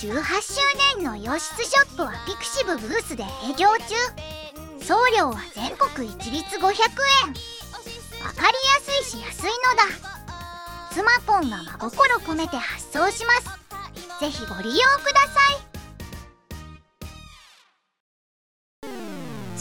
[0.00, 0.14] 18周
[0.96, 3.94] 年の洋室ショップはピクシブブースで営業中。
[4.82, 6.64] 送料は全国一律500円。
[6.64, 9.84] わかりやすいし安いのだ。
[10.90, 14.20] スマポンが真心込めて発送します。
[14.20, 15.70] ぜひご利用ください。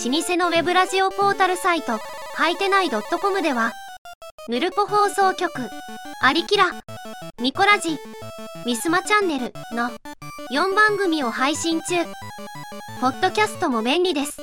[0.09, 1.99] 老舗のウェブラジオポータルサイト
[2.35, 3.73] はいてない .com では
[4.47, 5.51] ヌルポ放送局
[6.23, 6.81] アリキラ
[7.41, 7.97] ミコラジ
[8.65, 9.91] ミスマチャンネルの
[10.47, 12.05] 4番組を配信中。
[13.01, 14.41] ポッドキャストも便利です。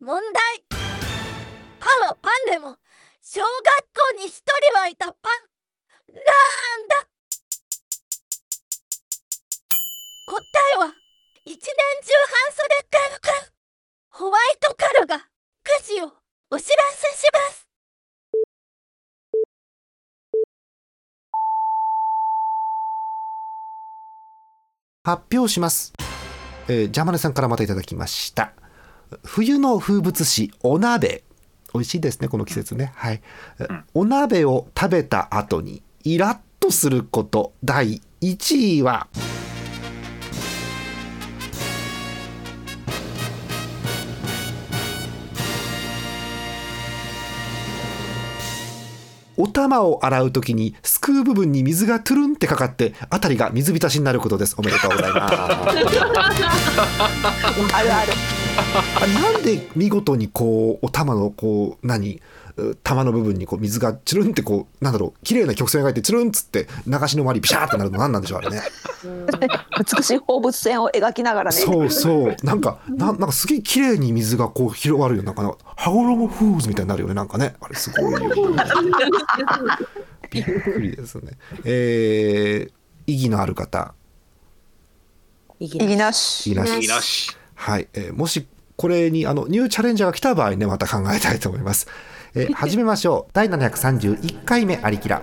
[0.00, 0.78] 問題。
[1.80, 2.76] パンはパンでも
[3.20, 3.46] 小学
[4.16, 6.14] 校に一人はいたパン。
[6.14, 6.22] なん
[6.88, 7.08] だ。
[10.28, 10.40] 答
[10.74, 10.94] えは
[11.44, 11.66] 一年中
[12.26, 13.52] 半袖カルカル
[14.10, 16.12] ホワイトカルがくじを
[16.50, 17.67] お知らせします。
[25.04, 25.92] 発表します。
[26.68, 28.52] えー、ジャマネさんからまたいただきました。
[29.24, 31.24] 冬の風物詩、お鍋。
[31.72, 32.92] 美味しいですね、この季節ね。
[32.94, 33.22] はい。
[33.94, 39.08] お鍋を食べた後にイラッとすること、第1位は、
[49.38, 54.56] お玉を洗うときにすくう部分に水がトゥルンってかかってあたりが水浸しになることです。
[54.58, 55.34] おめでとうございます。
[57.72, 58.12] あるある。
[58.96, 62.16] あなんで見事にこうお玉のこう何？
[62.16, 62.20] う
[62.82, 68.62] 玉の部分にこう水がチュルンってこうなんだろう綺麗な曲線描いてチュルンっつって流しの周りビシャーってなるの何なんでしょうあれね。
[69.96, 71.56] 美しい放物線を描きながらね。
[71.56, 72.36] そうそう。
[72.42, 77.54] なんかななんかすげえ綺麗に水がこう広がるよなんかな羽衣フーズみたいになるよねなんかね。
[77.60, 78.30] あれすごいよ
[80.30, 81.32] びっくりですね。
[81.64, 82.72] えー、
[83.06, 83.94] 意義のある方。
[85.60, 86.52] 意義なし。
[86.52, 87.36] 意義なし。
[87.54, 88.46] はい、えーもし
[88.78, 91.88] これにあのニューチャレンジャーが来た場合ねまた考えたいと思います、
[92.34, 93.30] えー 始めましょう。
[93.32, 95.22] 第731回目ありきら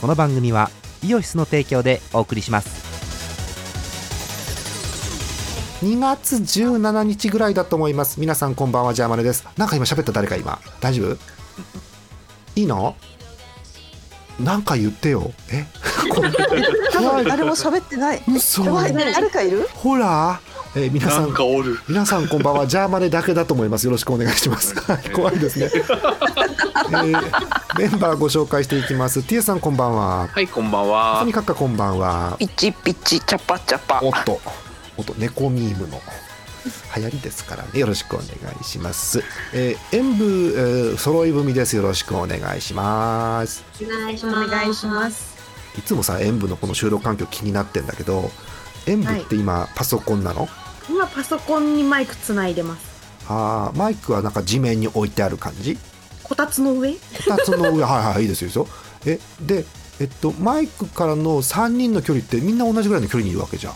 [0.00, 0.70] この番組は
[1.04, 2.86] イオシスの提供でお送りします。
[5.84, 8.20] 2月17日ぐらいだと思います。
[8.20, 9.46] 皆さんこんばんはジャーマネです。
[9.56, 10.60] なんか今喋った誰か今。
[10.80, 11.18] 大丈夫？
[12.56, 12.96] いいの？
[14.38, 15.32] なんか言ってよ。
[15.50, 15.66] え？
[16.14, 16.30] これ
[16.92, 18.22] 多分誰も喋ってない。
[18.28, 18.64] 嘘。
[18.64, 19.68] やばい誰かいる？
[19.74, 20.40] ほら、
[20.76, 21.34] えー皆さなん。
[21.88, 22.66] 皆さんこんばんは。
[22.68, 23.84] ジャーマネだけだと思います。
[23.84, 24.74] よろしくお願いします。
[24.80, 25.10] はい。
[25.10, 27.04] 怖いですね、 えー
[27.78, 29.22] メンバーご紹介していきます。
[29.22, 30.28] ティエさんこんばんは。
[30.28, 31.18] はい、こんばんは。
[31.20, 31.26] と。
[31.26, 32.36] にかくこんばんは。
[32.38, 34.00] ピッチピッチチャパチャパ。
[34.02, 34.40] おっと。
[34.96, 35.14] おっと。
[35.18, 36.00] 猫ミームの
[36.96, 37.78] 流行りですからね。
[37.78, 38.26] よろしくお願
[38.60, 41.76] いします、えー演舞、えー揃い踏みです。
[41.76, 43.64] よろしくお願いします。
[43.82, 44.46] お願いします。
[44.46, 45.36] お願いします。
[45.78, 48.30] いつもさ演舞のこの収録環境気になってんだけど
[48.86, 50.48] 演舞って今、パソコンなの？
[50.88, 52.86] 今パソコンにマイクつないでます。
[53.28, 55.78] あーマイクはなんか地面に置いてある感じ？
[56.22, 56.92] こたつの上？
[56.94, 57.82] こたつの上？
[57.86, 58.68] はいはいいいですよいいですよ。
[59.06, 59.64] えで
[60.00, 63.74] えっとマイクからの3人の距離ってみんな同じぐらいの距離にいるわけじゃん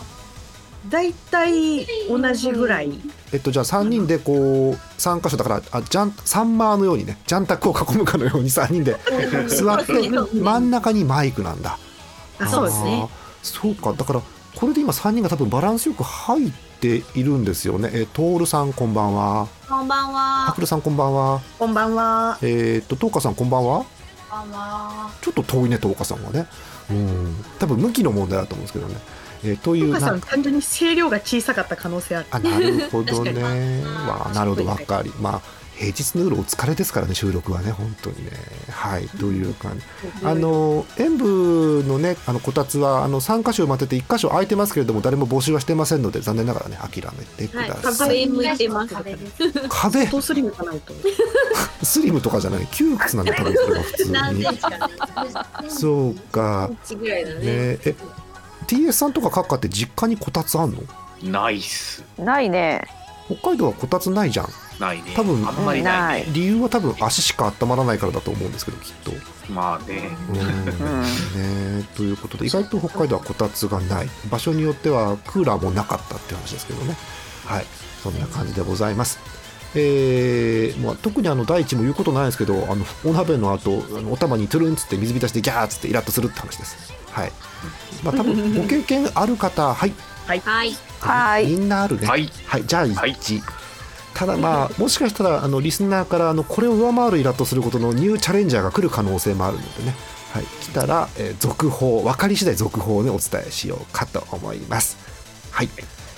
[0.89, 2.91] だいたい同じぐらい。
[3.31, 8.95] えっとじゃあ3人でこう3箇所だからあジャンサンマーのようにねジャンタクを囲むかのように3人で
[9.47, 9.93] 座って
[10.33, 11.77] 真ん中にマイクなんだ
[12.39, 13.07] あ、そうですね。
[13.41, 14.21] そうかだから
[14.55, 20.61] これで今3人が多分バランスよく入っているんですよねえトールさんこんばんはこんばんハはク。
[20.61, 22.37] ルさんこんばんはこんばんは。
[22.41, 23.85] えーっとトーカさんこんばんは
[24.29, 25.09] こんばんは。
[25.21, 26.45] ちょっと遠いねトーカさんはね
[26.91, 28.95] うん多分向きの問題だと思うんですけどね、
[29.43, 32.27] えーというお母さなん単純に声量が小さかった可能性ある。
[32.31, 33.31] あなるほどね。
[33.31, 34.65] 確かわあなるほど。
[34.65, 38.31] わかりまあ平日の夜お疲れですからね収録はね本当にね。
[38.69, 39.85] はいという感じ。
[40.23, 48.93] あの演舞のねあのこたつはあの3箇所埋まってて1箇所空いてますけれども誰も募集はしてませんので残念ながらね諦めてください、向いてます。
[48.93, 49.15] 壁
[50.07, 50.93] トースリムかないと。
[51.83, 52.67] スリムとかじゃない。
[52.67, 55.69] 窮屈なんだ多分それは普通に。
[55.69, 56.69] そうか。
[56.97, 57.95] ぐらいだねえ
[58.63, 60.77] TS さんとかカッカって実家にこたつあんの？
[61.23, 62.03] ナイス。
[62.17, 62.85] ないね。
[63.27, 64.47] 北海道はこたつないじゃん。
[64.79, 65.13] ないね。
[65.15, 66.27] 多分あんまりないね。
[66.33, 69.11] 理由は多分足しか温まらないからだと思うんですけどきっと。
[69.51, 70.09] まあね。
[70.29, 71.77] うん。
[71.79, 74.09] ねということで意外と北海道はこたつがない。
[74.29, 76.95] 場所によってはクーラーもなかったっていう話ですけどね。
[77.45, 77.65] はい。
[78.01, 79.19] そんな感じでございます。
[79.75, 87.31] えーまあ、特にあの第一も言うことないですけどあのお鍋の後あのお玉にトゥルンっつって水浸しでギャーっつってイラッとするって話ですはい。
[88.03, 89.93] まあ多分 ご経験ある方はい。
[90.25, 90.39] はい。
[90.39, 90.77] はい。
[90.99, 91.45] はい。
[91.47, 92.07] みんなあるね。
[92.07, 92.29] はい。
[92.45, 93.15] はい、じゃあ1、はい。
[94.13, 99.95] ただまあもしかしたらあのリスナーからあのこれを上回るイラッとすることのニューチャレンジャーが来る可能性もあるのでね、
[100.31, 104.97] はい、来たら、えー続報分かり次第続報をねお伝えしようかと思います。
[105.51, 105.69] はい。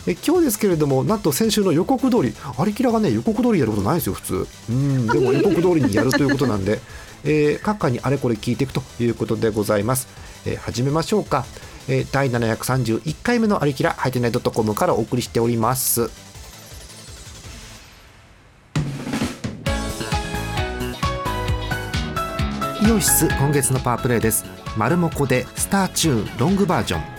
[0.07, 4.47] え今日ですけれどもなんと先週の予告通りアリキラがね予告通りやることないんですよ普通。
[4.69, 5.07] うん。
[5.07, 6.79] でも予告通りにやるということなんで、
[7.25, 10.07] えー各家にあれこれ聞いていくということでございます、
[10.45, 11.45] えー始めましょうか、
[11.87, 16.09] えー第731回目のありきらハイテナイドットコムからお送りしております。
[22.87, 24.45] イオシス今月のパワープレイです。
[24.77, 27.14] マルモコでスターチューンロングバージョン。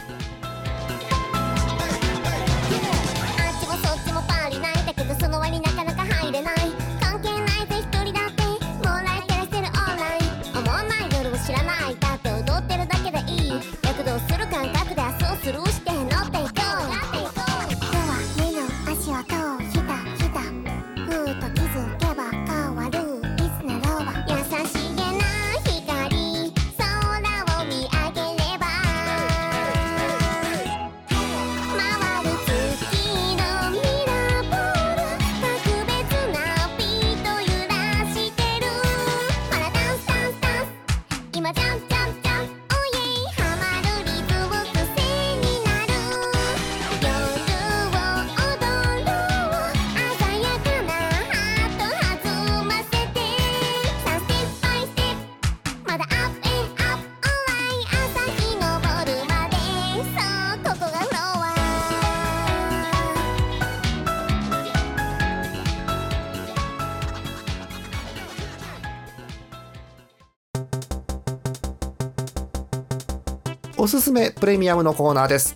[74.01, 75.55] すすめプレミアムのコーナーです。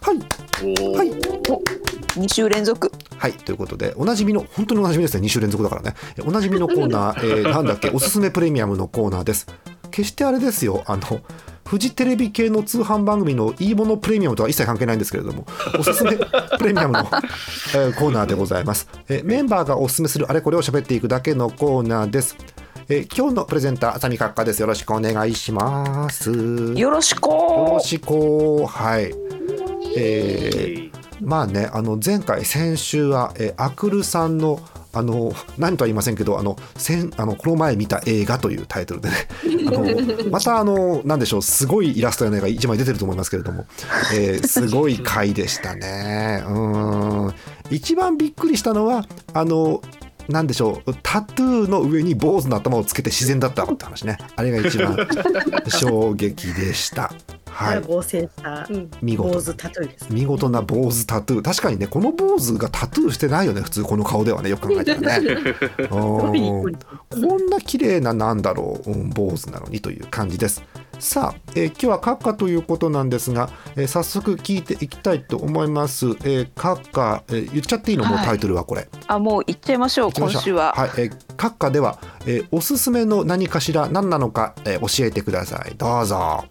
[0.00, 0.16] はい。
[0.96, 1.10] はい。
[2.20, 2.90] 2週連続。
[3.16, 3.32] はい。
[3.32, 5.26] ということでおなじみの本当におなじみですね。
[5.26, 5.94] 2週連続だからね。
[6.18, 7.90] えおなじみのコーナー、 えーなんだっけ？
[7.90, 9.46] おすすめプレミアムのコーナーです。
[9.90, 10.82] 決してあれですよ。
[10.86, 11.20] あの
[11.66, 15.46] フジテレビ系の通販番組のいいものプレミアムとは一切関係ないんですけれども
[15.78, 16.16] おすすめ
[16.58, 22.36] プレミアムの、えーコーナーでございます、えーメンバーがおすすめするあれこれを喋っていくだけのコーナーです
[22.92, 24.60] えー今日のプレゼンター、浅見閣下です。
[24.60, 26.32] よろしくお願いします。
[26.32, 28.66] よよろしくろしく。
[28.66, 29.14] はい。
[29.96, 30.90] えー
[31.20, 34.60] まあね、あの前回先週は、えーアクルさんの
[34.92, 39.14] あの何とは言いませんけどあの先あのこの前見た映画というタイトルでね
[39.68, 43.66] あのまたあのなんでしょうすごいイラストやの絵が一枚出てると思いますけれども、
[44.12, 46.58] えーすごい回でしたねう
[47.28, 47.34] ん
[47.70, 49.80] 一番びっくりしたのはあの
[50.30, 54.18] なんでしょうタトゥーの上に坊主の頭をつけて自然だったって話ね。
[54.36, 54.96] あれが一番
[55.68, 57.12] 衝撃でした。
[57.50, 57.82] はい。
[57.82, 58.66] 合成した
[59.02, 59.32] 見事。
[59.34, 60.06] 坊主タトゥーです。
[60.10, 61.42] 見事な坊主タトゥー。
[61.42, 65.36] 確かにねこの坊主がタトゥーしてないよね普通この顔ではねよく考えたらね。
[65.90, 70.62] こんな綺麗ななんだろう、うん坊主なのにという感じです
[71.00, 78.04] さあ、えー今日は閣下ということなんですが、えー早速聞いていきたいと思います、えー、閣下、えー言っちゃっていいの？
[78.04, 78.26] もうはい。
[78.26, 80.40] タイトルはこれ、あもう行っちゃいましょう行きましょう。
[80.40, 85.74] 今週は、はい、えー閣下では、えーおすすめの何かしら何なのか、えー教えてください。
[85.76, 86.44] どうぞ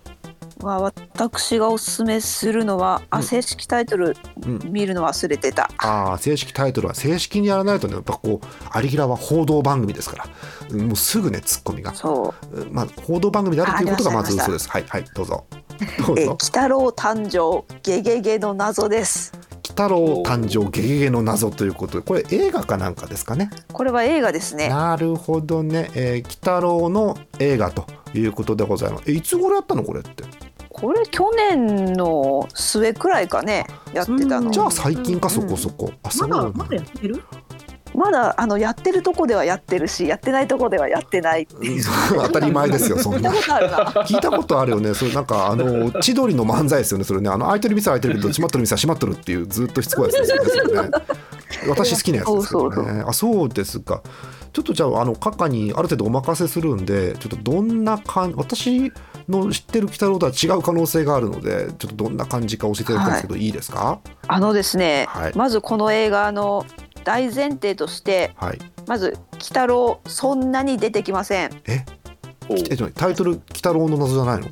[0.62, 3.20] まあ、私がおすすめするのは、うん。
[3.20, 4.16] あ正式タイトル
[4.46, 4.60] うん。
[4.72, 10.26] 見るの忘れてた、あー正式タイトルは正式にやらないとねやっぱこうアリギラは報道番組ですから
[10.72, 12.56] うんもうすぐねツッコミが、そう。
[12.62, 14.69] うんまあ、報道番組であるということがまず嘘です。
[14.69, 15.45] はいはいどうぞ。
[16.06, 19.31] どうえぞ鬼太郎誕生ゲゲゲの謎です。
[19.36, 23.50] 鬼太郎誕生ゲゲゲの謎ということでこれ映画かなんかですかね？
[23.72, 24.68] これは映画ですね。
[24.68, 29.04] なるほどね、えー、鬼太郎の映画ということでございます。
[29.07, 30.24] えいつ頃やったのこれって？
[30.71, 34.52] これ去年の末くらいかねやってたの。
[34.52, 35.57] じゃあ最近かうんそこ。
[35.57, 37.23] そこ、あそうまだまだやってる？
[37.94, 41.81] まだあのやってるとこではやってるしやってないとこではやってないってい
[42.16, 43.31] 当たり前ですよそんな。
[43.31, 43.78] 聞いたことあるな。
[44.04, 44.94] 聞いたことあるよね。
[44.94, 47.30] それなんかあの 千鳥の漫才ですよねそれね。
[47.30, 50.90] あの開いてる店は開いてるけど 閉まってる店は閉まってるっていうずっとしつこいやつですよね。
[51.68, 54.02] 私好きなやつですけどねあそうですか。
[54.52, 58.92] ちょっとじゃああの閣下にある程度お任せするんでちょっとどんな感私
[59.28, 64.00] の知ってる鬼太郎とは違う可能性があるのでちょっとどんな感じか教えていただきたいんですけど、い、いですか？
[64.28, 65.31] あのですね、はい。
[65.36, 66.66] まずこの映画の
[67.09, 68.59] 大前提としてはい。
[68.85, 71.49] まず鬼太郎そんなに出てきません。
[71.66, 71.83] え？
[72.47, 74.47] おえタイトル「鬼太郎の謎」じゃないの？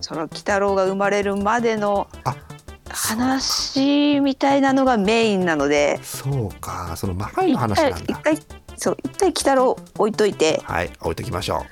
[0.00, 2.34] その鬼太郎が生まれるまでのあ
[2.88, 6.00] 話みたいなのがメインなので。
[6.02, 6.94] そうか。
[6.96, 7.98] その前の話なんだ。
[7.98, 8.38] 一回
[8.78, 10.62] そう一回鬼太郎置いといて。
[10.64, 11.66] はい置いときましょ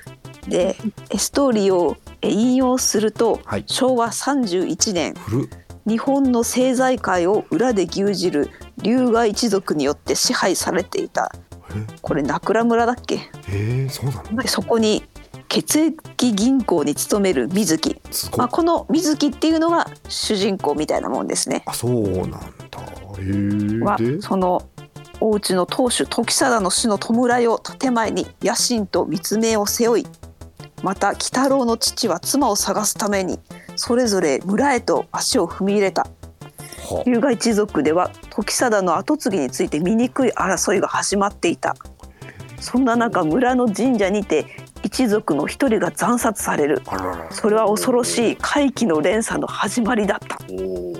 [0.47, 0.77] で
[1.09, 3.63] えストーリーをえ引用すると、はい。
[3.65, 5.13] 昭和31年。
[5.13, 5.49] う古っ
[5.87, 8.49] 日本の政財界を裏で牛耳る
[8.81, 11.31] 龍河一族によって支配されていた。
[12.01, 13.15] これ名倉村だっけ？
[13.15, 14.41] へえそうなの？
[14.41, 15.03] でそこに
[15.47, 18.01] 血液銀行に勤める水木、
[18.37, 21.63] まあ、この水木っていうのが主人公みたいなもんですね。
[21.65, 22.37] あそうなんだ。
[23.19, 24.61] へはその
[25.19, 30.07] お家の当主時貞の死の弔いを建前に野心と密命を背負い
[30.83, 33.39] また鬼太郎の父は妻を探すために
[33.77, 36.01] それぞれ村へと足を踏み入れた。
[36.01, 41.75] は龍河一族では時貞の跡継ぎについて醜い争いが始まっていた。
[42.59, 44.45] そんな中村の神社にて
[44.83, 46.81] 一族の一人が惨殺される。
[47.31, 50.37] それは恐ろしい怪奇の連鎖の始まりだった。
[50.49, 50.95] 鬼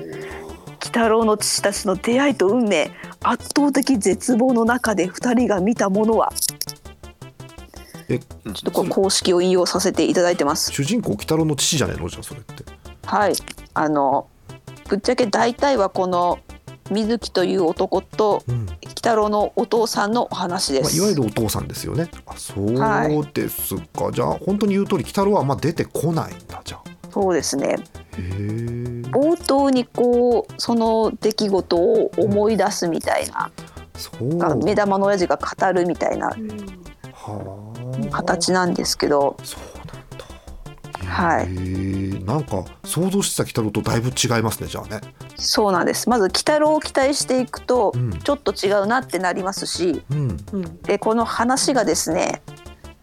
[0.86, 2.92] 太郎の父たちの出会いと運命
[3.24, 6.32] 圧倒的絶望の中で2人が見たものは
[8.10, 10.72] えちょっとこう公式を引用させていただいてます。
[10.72, 12.64] 主人公鬼太郎の父じゃねえのじゃあそれって
[13.06, 13.34] はい
[13.74, 14.28] あの
[14.90, 16.40] ぶっちゃけ大体はこの
[16.90, 20.98] 水木という男とうん鬼太郎のお父さんのお話でまあ、す。
[20.98, 22.10] いわゆるお父さんですよね。
[22.26, 24.12] あ、そうはいですか。
[24.12, 26.62] じゃあ本当に言う通り、鬼太郎はあんま出てこないんだ。
[26.64, 26.84] じゃあ。
[27.12, 27.78] そうですね。
[29.12, 33.52] 冒頭にこうその出来事を思い出すみたいな、
[33.96, 34.38] そう。
[34.38, 36.36] が目玉の親父が語るみたいなは
[37.16, 37.67] あ。
[38.12, 39.86] 形なんですけどそうなん
[40.18, 41.06] だ。
[41.06, 41.50] はい。
[42.26, 44.68] なんか想像してた鬼太郎とだいぶ違いますね。
[44.68, 45.02] じゃあね。
[45.38, 50.38] そうなんですまず鬼太郎を期待していくとうんちょっと違うなってなりますしうん。
[50.54, 52.42] うんでこの話がですね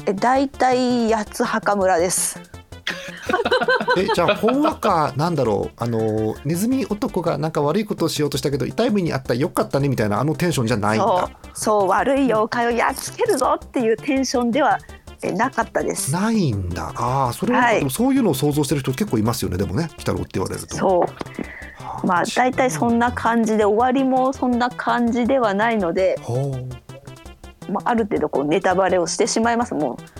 [0.06, 2.40] え大体八つ墓村です。
[3.96, 5.72] え、じゃあほんわかなんだろう。
[5.76, 11.24] あのネズミ男がなんか悪いことをしようとしたけど痛い目にあったよかったねみたいなあのテンションじゃないんそだ。
[11.24, 14.78] うそう悪い妖怪をやっつけるぞっていうテンションでは
[15.22, 16.12] えなかったです。
[16.12, 16.92] ないんだ。
[16.96, 19.56] ああ、それは、はいでもそういうのを想像してる人結構いますよね。
[19.56, 20.76] でもね、鬼太郎って言われると。
[20.76, 21.00] そう
[21.82, 26.64] はあまあ大体そんな感じで終わりもそんな感じではないので、は
[27.70, 30.13] まあ、ある程度こうネタバレをしてしまいますもう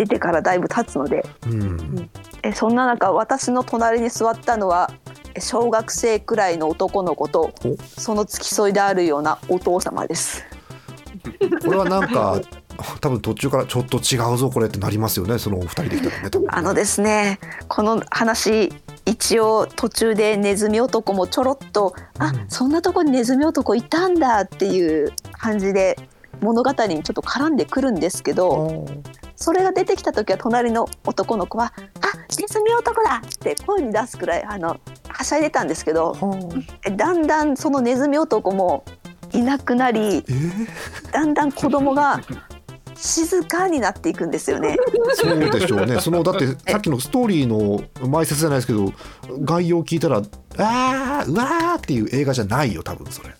[0.00, 1.48] 出てからだいぶ経つのであ。
[1.48, 2.10] うん。
[2.42, 4.90] えそんな中私の隣に座ったのは
[5.34, 10.44] え小学生くらいの男の子とおその付き添いであるようなお父様です。
[11.62, 12.40] これはなんか
[13.02, 17.38] 多分途中からちょっと違うぞこれってなりますよねそのお二人できたらね多分あのですね
[17.68, 18.72] この話
[19.04, 25.98] 一応途中でネズミ男もちょろっと、あうんそんなとこにネズミ男いたんだっていう感じで
[26.40, 28.86] 物語にちょっと絡んでくるんですけど
[29.40, 34.76] それが出てきた時は隣の男の子は「あネズミ男だ!」って声に出すくらいあの
[35.08, 36.14] はしゃいでたんですけど
[36.86, 38.84] えだんだんそのネズミ男も
[39.32, 40.66] いなくなりえー？
[41.12, 42.20] だんだん子供が
[42.94, 44.76] 静かになっていくんですよね。
[45.14, 48.92] そうでしょうね そのだってさっきのストーリーの前説じゃないですけど
[49.42, 50.18] 概要聞いたら
[50.58, 53.30] 「あーうわー」っていう映画じゃないよ多分それ、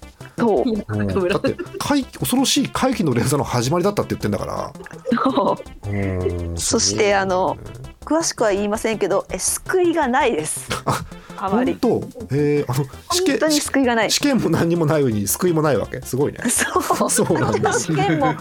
[0.40, 0.64] そう。
[0.98, 1.28] うん。
[1.28, 4.72] だって怪恐ろしい怪奇の連鎖の始まりだったって言ってんだから。
[5.32, 5.56] そ
[5.86, 5.90] う。
[5.90, 7.56] うんそしてあの
[8.04, 10.68] 詳しくは言いませんけどえ救いがないです。
[11.36, 11.78] あまり。
[11.80, 12.34] 本当？
[12.36, 14.10] えー、あの試本当に験救いがない。
[14.10, 16.00] 試験も何にもない上に救いもないわけ？
[16.02, 16.40] すごいね。
[16.48, 17.10] そう。
[17.10, 17.72] そうなんだ。
[17.72, 18.34] 試験も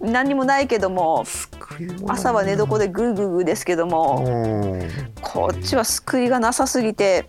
[0.00, 1.24] 何にもないけども
[2.08, 4.90] 朝は寝床でグーグーグーですけどもうん。
[5.22, 7.28] こっちは救いがなさすぎて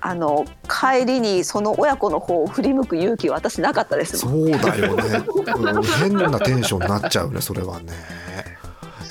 [0.00, 4.24] あの帰りにその親子の方を振り向く勇気は私なかったです。
[4.26, 5.02] もんそうだよね、
[5.34, 7.92] うん変なテンションになっちゃうねそれはね。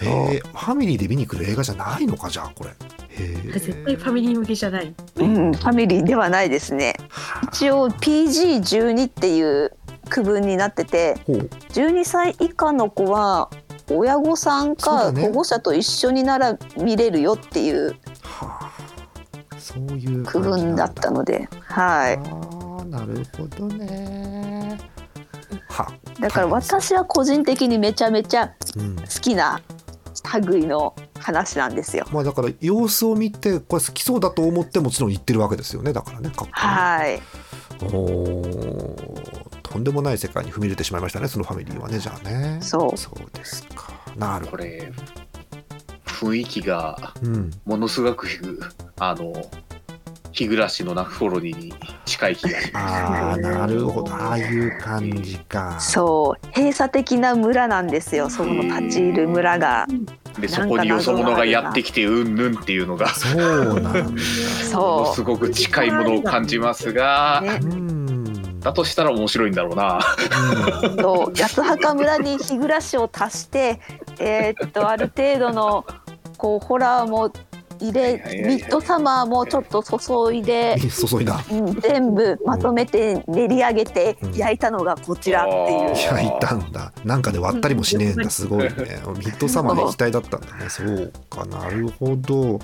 [0.01, 2.71] えー、ファミリーで見に来る映画じゃないのかじゃあこれ。
[3.51, 4.93] 絶対ファミリー向けじゃない。
[5.15, 6.95] うん、ファミリーではないですね。
[7.51, 9.71] 一応 PG12 っていう
[10.09, 11.37] 区分になっててほう。
[11.73, 13.49] 12歳以下の子は
[13.89, 18.06] 親御さんか保護者と一緒になら見れるよっていうはあ
[19.87, 22.15] そういう区分だったので、はい。
[22.15, 24.77] あーなるほどね。
[25.69, 28.95] はだから私は個人的にめちゃめちゃうん。
[28.95, 29.61] 好きな
[30.45, 32.05] 類の話なんですよ。
[32.11, 35.93] まあだから様子を見てこれ好きそうだと思ってもちろん言ってるわけですよね。
[35.93, 36.51] だからねかっこいい。
[36.51, 37.21] はい。
[37.83, 39.61] おー。
[39.61, 42.59] とんでもない世界に踏み入れてしまいましたねそのファミリーはねじゃあね。
[42.61, 42.97] そう。
[42.97, 43.91] そうですか。
[44.15, 44.57] なるほど。
[44.57, 44.91] これ
[46.05, 47.51] 雰囲気がうん。
[47.65, 48.27] ものすごく
[48.99, 49.33] あの
[50.37, 51.73] 日暮らしの泣く頃に
[52.05, 52.93] 近い気がします。
[52.95, 54.13] ああなるほど。
[54.13, 55.79] ああいう感じか。
[55.79, 58.29] そう閉鎖的な村なんですよ。
[58.29, 59.87] その立ち入る村が。
[60.39, 63.09] でそこによそ者がやってきてうんぬんっていうのが。
[63.09, 64.21] そうなんだ。
[64.69, 67.43] そすごく近いものを感じますが、
[68.59, 69.99] だとしたら面白いんだろうな。
[71.01, 73.79] そう八幡村に日暮らしを足して、
[74.19, 75.85] えーっとある程度の
[76.37, 77.31] こうホラーも
[77.79, 81.43] 入れ、ミッドサマーもちょっと注いで、 注いだ。
[81.51, 84.33] うん、全部まとめて練り上げてうん。
[84.33, 85.95] 焼いたのがこちらっていう。
[85.95, 86.91] 焼いたんだ。
[87.03, 88.29] なんかで割ったりもしねえんだ。
[88.29, 88.69] すごいね。
[89.17, 90.69] ミッドサマーの液体だったんだね。
[90.69, 91.11] そう。
[91.29, 91.45] か。
[91.45, 92.59] なるほど。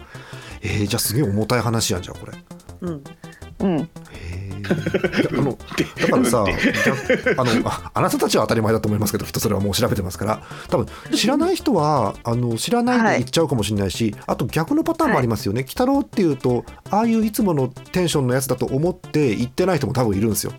[0.62, 2.34] えー、じゃあすげえ重たい話やんじゃんこれ。
[2.82, 3.04] うん。
[3.64, 4.54] うん、へえ
[5.32, 5.58] あの
[5.98, 6.46] だからさ
[6.86, 10.44] 逆あのああなたたちは当たり前だと思いますけどきっとそれはもう調べてますから。
[10.70, 15.62] 多分知らない人はあの知らないで言っちゃうかもしれないし、あと逆のパターンもありますよね。
[15.62, 20.54] 鬼太郎っていうとああいういつものテンションのやつだと思って言ってない人も多分いるんですよ。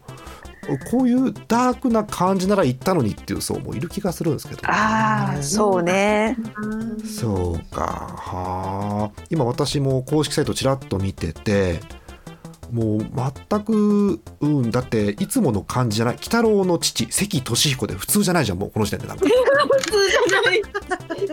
[0.91, 6.37] こういうダークな感じなら言ったのにっていう層もいる気がするんですけど、ああそうね。
[7.05, 7.83] そうか。
[8.17, 11.81] はあ今私も公式サイトちらっと見てて
[12.73, 13.07] もう
[13.49, 16.15] 全くうんだっていつもの感じじゃない。
[16.15, 19.25] 鬼太郎の父関俊彦で普通じゃないじゃんもうこの時点でなんか。
[19.25, 19.31] 普
[19.81, 19.93] 通
[20.29, 20.63] じゃない。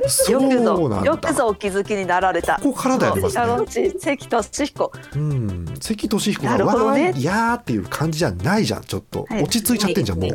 [0.08, 2.58] そうよくなんだぞよくぞお気づきになられた。
[2.62, 4.92] ここからだよねまずシャロンねチ関俊彦。
[5.16, 7.08] うん関俊彦がなるほどね。
[7.10, 9.26] わーいやーっていう感じじゃないじゃんちょっと。
[9.30, 9.44] はい。
[9.44, 10.32] 落ち着いちゃってんじゃんもう、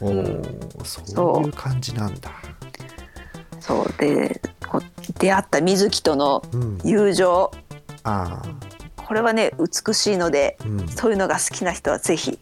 [0.00, 0.24] おうん。
[0.24, 2.30] ーそういう感じなんだ。
[3.60, 3.94] そう。
[3.98, 4.80] でこ
[5.18, 6.78] 出会った水木とのうん。
[6.84, 7.50] 友情。
[8.04, 8.42] あ
[9.06, 12.38] これはね美しいのであうんそういうのが好きな人はぜひ。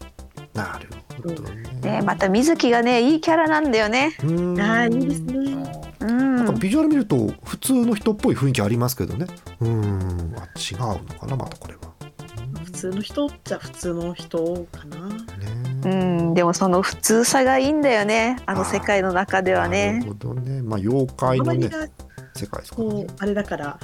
[0.53, 0.89] なる
[1.21, 4.15] ほどねねまた水木がねいいキャラなんだよね。
[4.23, 5.63] うんああいいですね。
[6.01, 6.35] うん。
[6.37, 9.25] なんかビジュアル見ると普通の人っぽい雰囲気ありますけどね
[9.61, 11.81] うんあ違うのかなまたこれは
[12.65, 14.97] 普通の人っちゃ普通の人かな。
[15.07, 20.05] うねんでもその普通さがいいんだよねあの世界の中ではなるね。
[20.05, 21.69] ほどねまあ妖怪のね
[22.35, 23.79] 世界ですからねあれだから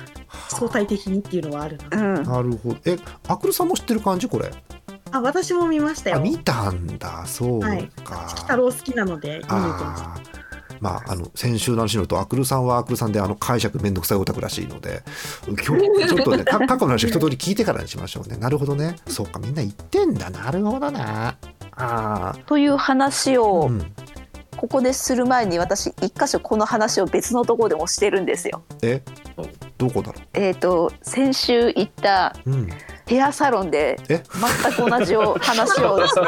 [0.60, 1.98] 相対的にっていうのはあるな。
[1.98, 2.24] うん。
[2.24, 2.78] なるほど。
[2.86, 2.98] え
[3.28, 4.28] アクルさんも知ってる感じ？
[4.28, 4.52] これ。
[5.12, 6.18] あ私も見ましたよ。
[6.18, 7.26] あ見たんだ。
[7.26, 7.80] そうか、はい。
[7.80, 7.88] 鬼
[8.42, 9.46] 太郎好きなので見に行
[9.78, 10.40] きました。
[10.82, 15.04] まあ、あの先週の話によるとアクルさんはアクルさんであの解釈めんどくさいオタクらしいので
[15.46, 18.38] 今日ちょっとね か過去の話を一通り聞いてからにしましょうね。
[18.38, 18.96] なるほどね。
[19.08, 19.40] そうか。
[19.40, 20.30] みんな言ってんだ。
[20.30, 21.36] なるほどな。
[21.72, 23.94] あという話あ、をうん、
[24.60, 28.62] ここでする前に私一箇所この話を別のところでもしてるんですよ。
[28.82, 29.02] え？
[29.78, 32.36] どこだろえっ、と先週行った
[33.06, 34.22] ヘアサロンでえ？
[34.66, 36.28] 全く同じお話をですね。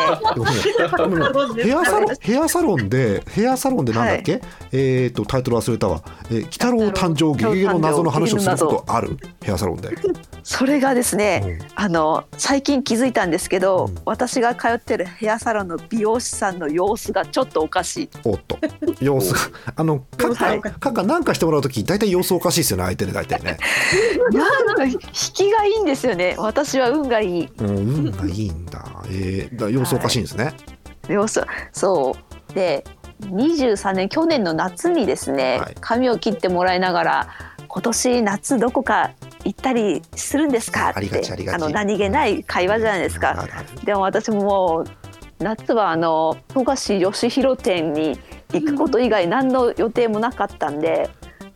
[1.61, 2.15] ヘアサロン？
[2.21, 4.41] ヘアサロンでヘアサロンでなんだっけ、
[4.71, 9.17] えっ、とタイトル忘れたわ「えー、鬼太郎誕生ゲゲゲの謎」の話をすることある？
[9.43, 9.89] ヘアサロンで。
[10.43, 11.67] それがですねうん。
[11.75, 13.97] あの最近気づいたんですけど、うん。
[14.05, 18.09] 私が通ってるヘアサロンの美容師さんの様子がちょっとおかしい。
[18.23, 18.57] おっと。
[18.99, 23.57] 様子があのカッはいカカッカなんかしてもらう時大体様子おかしいですよね相手ね大体ね。
[24.31, 24.99] なんか引
[25.33, 26.35] きがいいんですよね。
[26.37, 27.49] 私は運がいい。
[27.59, 28.83] うん運がいいんだ。
[29.07, 30.53] えー、だ様子おかしいんですね。
[31.07, 32.15] 様子そ
[32.49, 32.53] う。
[32.53, 32.83] で
[33.21, 35.75] 23年去年の夏にですね、はい。
[35.79, 37.27] 髪を切ってもらいながら
[37.67, 39.11] 今年夏どこか
[39.43, 40.89] 行ったりするんですか？
[40.91, 43.47] ってちあの何気ない会話じゃないですか。
[43.83, 48.19] でも私ももう夏はあの富樫義弘店に
[48.53, 51.09] 行くこと以外何の予定もなかったんで、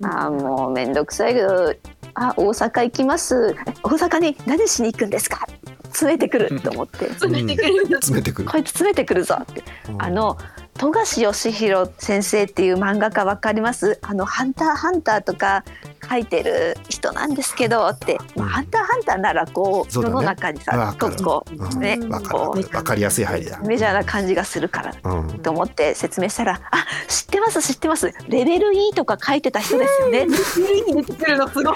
[0.03, 1.75] あーもうめんどくさいけど
[2.15, 3.55] あ大阪行きます。
[3.67, 5.47] え大阪に何しに行くんですか？
[5.83, 7.07] 詰めてくると思って。
[7.09, 7.85] 詰めてくる。
[7.85, 8.49] 詰めてくる。
[8.49, 8.57] こ。
[8.57, 9.63] いつ詰めてくるぞって。
[9.89, 10.01] うん。
[10.01, 10.37] あの
[10.77, 13.97] 富樫義弘先生っていう漫画家わかります？
[14.01, 15.63] あの「ハンターハンター」とか
[16.09, 21.79] 書いてる人なんですけどって「まあハンターハンター」ならこう世の中にわかるさこううん。
[21.79, 22.39] ねわかる。
[22.39, 23.57] わこかるわかりやすい入りだ。
[23.63, 23.65] う。
[23.65, 25.39] メジャーな感じがするからうん。
[25.39, 28.13] と思って説明したら「あ知ってます知ってます。
[28.27, 31.75] レベル E とか書いてた人ですよね」出てくるのすごい。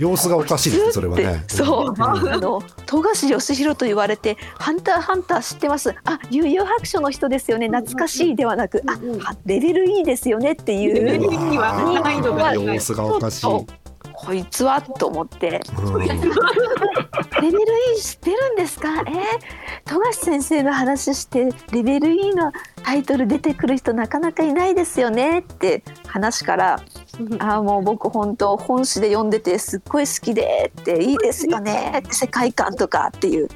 [0.00, 1.44] 様子がおかしいですねそれはね。
[1.46, 2.02] そう、ん。
[2.02, 5.94] あの富樫義弘と言われて「ハンターハンター知ってます？
[6.04, 7.68] あ悠々白書の人ですよね。
[7.68, 10.94] 懐かしい」ではなく「あはレベル E ですよね」っていう。
[10.94, 13.79] レベル E には難易度がうわ様子がおかしい。
[14.24, 15.60] こいつはと思って。
[15.78, 16.00] うん。
[16.00, 17.58] レベル
[17.96, 19.00] E 知ってるんですか？
[19.00, 19.04] えー、
[19.86, 22.52] 富樫先生の話してレベル E の
[22.82, 26.82] タイトル出てくる人なかなかいないですよねって話から
[27.38, 33.48] ああもう僕本当本誌で読んでてすっごい好きでっていいですよねって世界観とかっていう。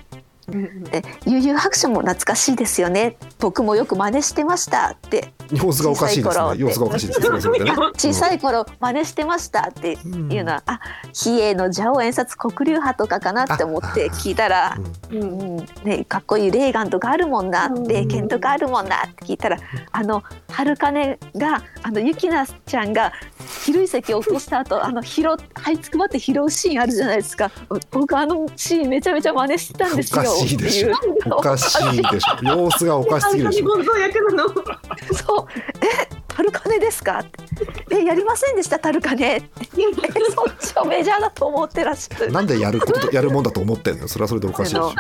[0.91, 3.17] で悠々白書も懐かしいですよね。
[3.39, 4.91] 僕もよく真似してました。
[4.91, 5.33] って。
[5.53, 6.45] 様子がおかしいですね。
[6.75, 7.29] がおかしいですね。
[7.97, 9.69] 小さい頃真似してました。
[9.71, 9.97] ってい
[10.39, 10.81] うのは、あ
[11.13, 14.79] 比叡の蛇王演札黒竜派とかかなって思って聞いたら
[15.11, 15.23] うん。
[15.23, 15.27] う
[15.61, 17.69] んね、かっこいいレーガンとかあるもんな。
[17.69, 19.05] 霊剣とかあるもんな。
[19.07, 19.59] って聞いたら
[19.93, 23.13] あの春金があのゆきなちゃんが
[23.65, 27.51] 昼遺跡を落とした後あの拾っ這いつくばって拾うシーンあるじゃないですか。
[27.91, 30.93] 僕あのシーンめちゃめちゃ真似してたんですよしいでしょ。
[31.27, 32.45] おかしいでしょ。
[32.45, 33.67] 様子がおかしすぎるでしょ。
[33.67, 34.49] 本当役なの？
[34.49, 35.47] そう。
[35.81, 37.25] え春金ですか？
[37.91, 38.79] えやりませんでした？
[38.79, 39.73] タルカねってえ
[40.35, 42.33] そっちをメジャーだと思ってらっしゃる。
[42.33, 44.09] なんでやることやるもんだと思ってんの？
[44.09, 44.93] それはそれでおかしいしけど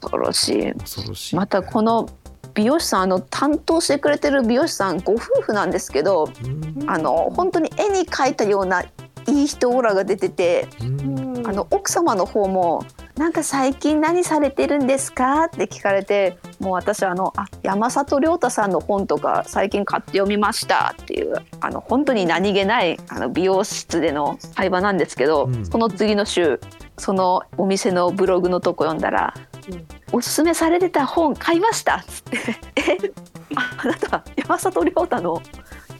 [0.00, 1.36] 恐ろしい恐ろしい。
[1.36, 2.08] またこの
[2.54, 6.90] 美容師さんあの担当してくれてる美容師さんご夫婦なんですけどうん。
[6.90, 8.88] あの本当に絵に描いたようない
[9.26, 11.46] い人オーラが出ててうん。
[11.46, 12.84] あの奥様の方も
[13.16, 25.66] 「なんか最近何されてるんですか?」って聞かれてもう私あのあ山里亮太さんの本とか最近買って読みましたっていうあの本当に何気ないあの美容室での会話なんですけど、うん。
[25.66, 26.60] その次の週
[26.98, 29.34] そのお店のブログのとこ読んだら
[30.12, 32.38] 「おすすめされてた本買いました」っつって
[32.76, 33.12] 「え
[33.54, 35.42] ああなた山里亮太の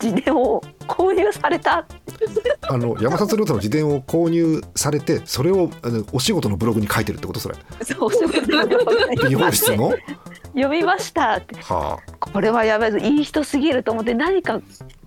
[0.02, 1.86] 自伝を購入された?」
[2.68, 7.40] あの山里亮太の自伝を購入されてそれをあのお仕事のブログに書いてるってこと？
[7.40, 7.54] それ。
[7.82, 8.28] そうそう
[9.28, 9.92] 美容室の？
[10.54, 11.36] 読みました。
[11.36, 12.98] ってはこれはやばいぞ。
[12.98, 14.60] いい人すぎると思って何か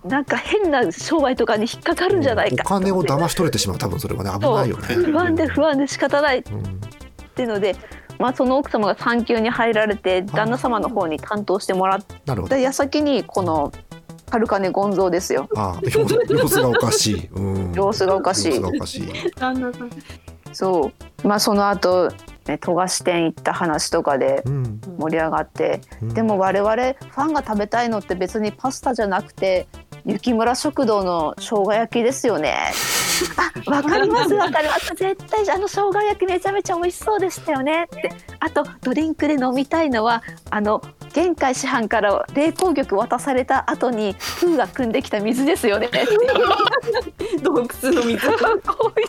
[0.04, 2.62] なんか変な商売とかに引っかかるんじゃないか。
[2.64, 3.78] お金を騙し取れてしまう。
[3.78, 4.94] 多分それはね危ないよね。
[4.94, 6.80] 不安で不安で仕方ないっうん。
[7.34, 7.74] ていうので、
[8.18, 12.00] まあ、その奥様が産休に入られて旦那様の方に担当してもらっ
[12.48, 13.72] た矢先にこの
[14.30, 15.48] カルカネゴンゾーですよ。
[15.56, 18.54] ああ様子がおかしい、うん、様子がおかしい。
[18.54, 19.30] 様子がおかしい。
[19.36, 19.90] 旦那さん
[20.52, 20.92] そ
[21.24, 21.28] う。
[21.28, 22.10] まあその後
[22.46, 24.80] ね富樫店行った話とかでうん。
[24.98, 26.14] 盛り上がってうん。
[26.14, 29.66] でも我々ファンが食べたいのって別にパスタじゃなくて
[30.06, 32.72] 雪村食堂の生姜焼きですよね。
[33.66, 34.94] あ、わかりますわかります。
[34.94, 37.84] 絶対あの生姜焼きめちゃめちゃ美味しそうでしたよね。
[37.84, 38.12] って。
[38.38, 40.80] あとドリンクで飲みたいのはあの
[41.12, 45.88] 玄海師範から霊光玉渡された後に風が汲んできた水ですよね。
[47.42, 49.04] 洞窟の水 こいつ、こい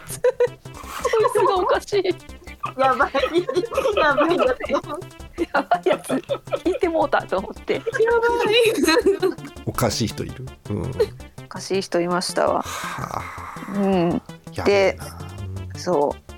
[1.33, 2.03] つがおかしい。
[2.77, 3.11] やばい
[3.97, 6.09] やばいややばいやつ
[6.63, 7.81] 聞いてもうたと思って。
[9.65, 10.91] おかしい人いる、うん、
[11.45, 12.61] おかしい人いましたわ。
[12.61, 14.21] はあうん。
[14.53, 16.30] やべえなそう。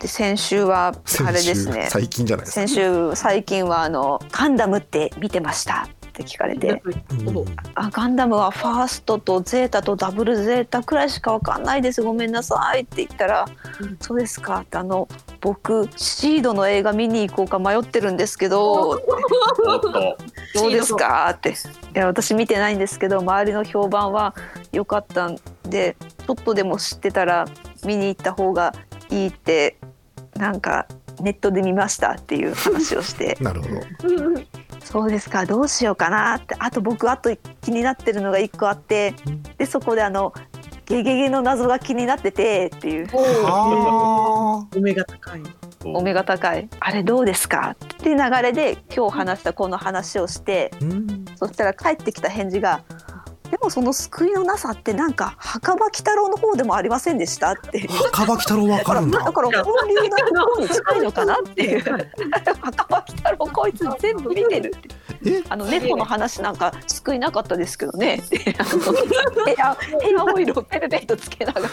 [0.00, 0.94] で先週は
[1.26, 1.88] あれですね。
[1.90, 2.66] 最近じゃないですか。
[2.66, 6.82] 先週最近はあのガンダムって見てましたって聞かれて、
[7.26, 7.44] うん。
[7.74, 12.00] あガンダムはファーストとゼータとダブルゼータくらいしかわかんないです。
[12.00, 13.46] ごめんなさいって言ったら、
[13.78, 13.98] うん。
[14.00, 15.06] そうですかってあの
[15.42, 19.00] 僕シードの映画見に行こうか迷ってるんですけどおっ
[19.82, 20.16] と。
[20.54, 21.50] どうですかって。
[21.50, 21.52] い
[21.92, 24.34] や私見てないんですけど周りの評判は
[24.72, 25.36] 良かったん
[25.68, 27.46] でちょっとでも知ってたら
[27.84, 28.72] 見に行った方が
[29.10, 29.76] いいって
[30.36, 30.86] なんか
[31.20, 33.36] ネットで見ましたっていう話をして。
[33.42, 33.80] なるほど。
[34.82, 36.56] そうですかどうしようかなって。
[36.58, 39.14] あと僕あと気になってるのが一個あって。
[39.58, 40.32] でそこであの
[40.86, 43.08] 「ゲゲゲの謎が気になってて」っていう。
[43.44, 44.66] あ。
[44.74, 45.42] お目が高い。
[45.84, 46.68] お目が高い。
[46.80, 50.72] あれどうですかって流れで今日話したこの話をして。
[50.80, 51.24] ーうん。
[51.36, 52.82] そしたら帰ってきた返事が
[53.50, 57.86] 「でもその救いのなさってなんか墓場鬼太郎の方でもありませんでした」って。
[57.88, 59.18] 墓場鬼太郎わかるんだ。
[59.18, 59.96] だから本流
[60.32, 61.80] の方に近いのかなっていう。
[61.82, 64.88] 墓場鬼太郎こいつ全部見てるって。
[65.26, 65.42] え？
[65.48, 68.22] あの猫の話なんか救いなかったですけどね。
[68.30, 68.54] ヘ
[69.60, 71.68] アヘアオイルをペルペットつけながら。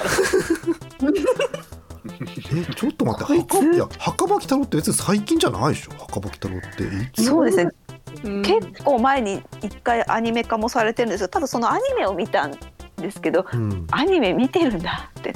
[2.53, 5.91] えちょっと待って墓いや墓場鬼太郎って別に最近じゃないでしょ？
[5.91, 6.83] 墓場鬼太郎って。
[6.83, 7.25] いつ？
[7.25, 7.63] そうですね。
[7.63, 11.27] うん結構前に一回アニメ化もされてるんですよ。
[11.27, 12.57] ただそのアニメを見たん
[12.97, 15.33] ですけどうん、アニメ見てるんだって。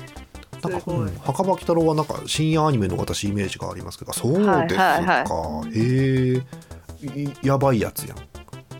[0.64, 1.16] なんか、うん。
[1.18, 6.44] 墓場鬼太郎はなんか深夜アニメの私イメージがありますけどそうですか、はいはいへえ。
[7.04, 8.18] いやばいやつやん。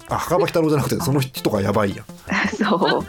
[0.10, 2.06] あ墓場鬼太郎じゃなくて その人がやばいやん。
[2.56, 3.04] そう。
[3.04, 3.08] へ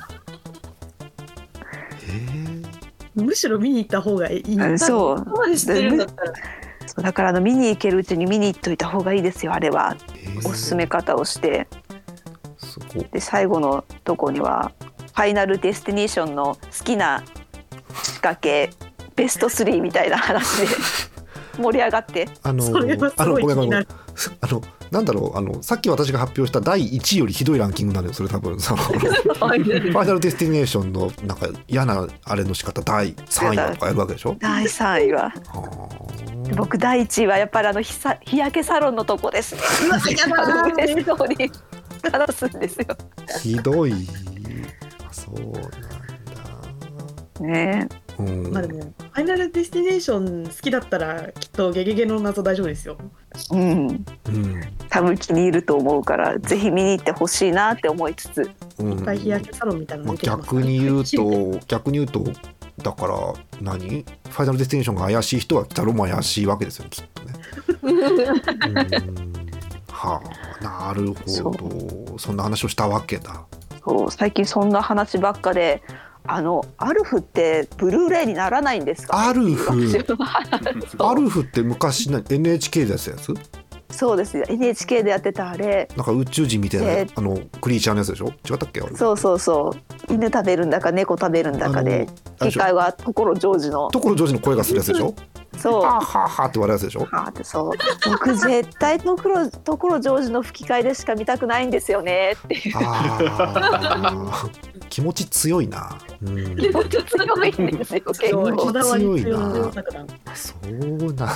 [3.16, 3.22] え。
[3.22, 4.54] むしろ見に行った方がいい。
[4.54, 5.24] うんそう。
[5.24, 6.32] ここまで知ってるんだったら
[6.86, 9.96] そうだからあの見に行けるうちに見に行っといた方がいいですよあれは。
[10.44, 11.68] おすすめ方をして。
[13.12, 14.72] で最後のとこには
[15.12, 17.22] 「ファイナルデスティネーション」の好きな
[18.02, 18.70] 仕掛け
[19.14, 20.68] ベスト3みたいな話で
[21.58, 22.28] 盛り上がって。
[22.42, 23.86] あのそれはすあのごい気になる。
[23.86, 24.66] ごめんごめん。
[24.66, 28.60] あのなんだろうあのさっき私が発表した第1位よりひどいランキングなのよそれ多分。
[28.60, 34.36] そのファイナルデスティネーションのなんか嫌なあれの仕方第3位だとかやるわけでしょ？
[34.38, 35.32] 第3位は。
[36.56, 39.54] 僕第1位はやっぱりあの日さ日焼けサロンのとこです。
[39.54, 39.96] ねあ
[40.68, 41.50] の嬉しそうに
[42.12, 43.92] 話すんですよあひどい。
[45.08, 45.68] あそうなんだ。
[47.40, 47.88] ね。
[48.18, 48.52] うん。
[48.52, 52.98] まあでもファイナルディスティネーション好きだったらきっとゲゲゲの謎大丈夫ですよ
[53.50, 53.88] うん。
[53.88, 54.60] うん。
[54.88, 58.50] 多分気に入ると思うからぜひ見に行ってほしいなって思いつつ。
[58.78, 58.92] うん。
[58.92, 62.24] いっぱい日焼けサロンみたいな逆に言うと 逆に言うと
[62.82, 63.14] だから
[63.60, 63.88] 何？
[63.88, 67.32] ファイナルデスティネーションが怪しい人は北ロも怪しいわけですよきっとね。
[67.82, 69.42] うん。
[69.88, 70.20] は
[70.60, 72.18] あなるほど。
[72.18, 73.44] そんな話をしたわけだ。
[73.84, 75.82] そう最近そんな話ばっかで
[76.26, 79.28] あのアルフってブルーレイにならないんですか？
[79.28, 79.70] アルフ。
[80.98, 83.34] アルフって昔な NHK でやってたやつ？
[83.90, 84.38] そうです。
[84.38, 85.86] よ NHK でやってたあれ。
[85.96, 88.28] なんか宇宙人みたいな、えあのクリーチャーのやつでしょ？
[88.48, 88.80] 違ったっけ？
[88.96, 89.74] そうそうそ
[90.08, 90.12] う。
[90.12, 92.58] 犬食べるんだか猫食べるんだかであのあれでしょ？
[92.58, 93.90] 機械は所ジョージの。
[93.92, 95.14] 所ジョージの声がするやつでしょ？
[95.58, 95.82] そう。
[95.82, 97.00] はあはあはあって笑うやつでしょ？
[97.04, 97.70] はあってそう。
[98.10, 99.16] 僕絶対所
[99.50, 102.32] 所ジョージの吹き替えでしか見たくないんですよね。
[102.32, 102.74] っていう。
[104.88, 108.64] 気持ち強いな、うん、気持ち強いんですよ結そう構。
[108.66, 109.72] こだわり強いな。
[110.34, 111.28] そうなんだ。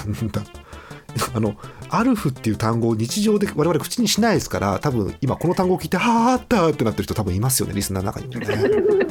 [1.34, 1.54] あの
[1.88, 8.46] アルフっていう単語を日常で我々口にしないですから多分今この単語を聞いて「はああった!」ってなってる人多分いますよねリスナーの中にもね。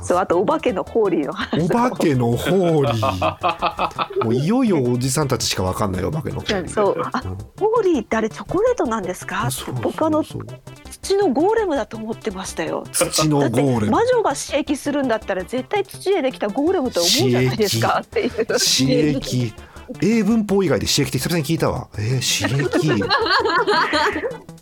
[0.00, 4.22] そうあとお化けのホーリーの話お化けのホーリー。
[4.24, 6.72] もういよいよおじさんたちしかわかんないお化けのホーリー。
[6.72, 7.02] そう。
[7.12, 7.36] あうん。
[7.58, 9.50] ホーリーってあれチョコレートなんですか？
[9.50, 12.84] そう僕あの土のゴーレムだと思ってましたよ。
[12.92, 13.90] 土のゴーレム。
[13.92, 18.00] 魔女が刺激するんだったら絶対土でできたゴーレムと思うじゃないですか。
[18.04, 18.30] っていう。
[18.46, 18.86] 刺
[19.20, 19.52] 激。
[20.00, 21.88] 英文法以外で刺激って久々に聞いたわ。
[21.98, 23.02] えー、刺激。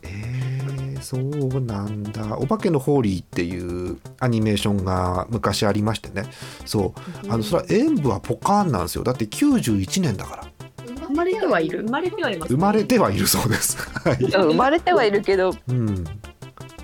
[0.03, 0.30] えー、
[1.01, 2.37] そうなんだ。
[2.39, 6.25] お化けのホーリーっていうアニメーションが昔ありましてね。
[6.65, 6.95] そ
[7.27, 7.31] う。
[7.31, 9.05] あのそれは演舞はポカーンなんですよ。
[9.05, 10.45] だって91年だから。
[11.07, 11.83] 生まれてはいる。
[11.83, 13.77] 生まれてはいます生まれてはいるそうです。
[13.77, 14.17] はい。
[14.17, 15.53] 生まれてはいるけど。
[15.69, 16.05] うん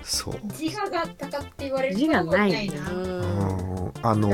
[0.07, 0.35] そう。
[0.57, 2.91] 自我が高って言われると字がないな。
[2.91, 3.91] うん。
[4.03, 4.29] あの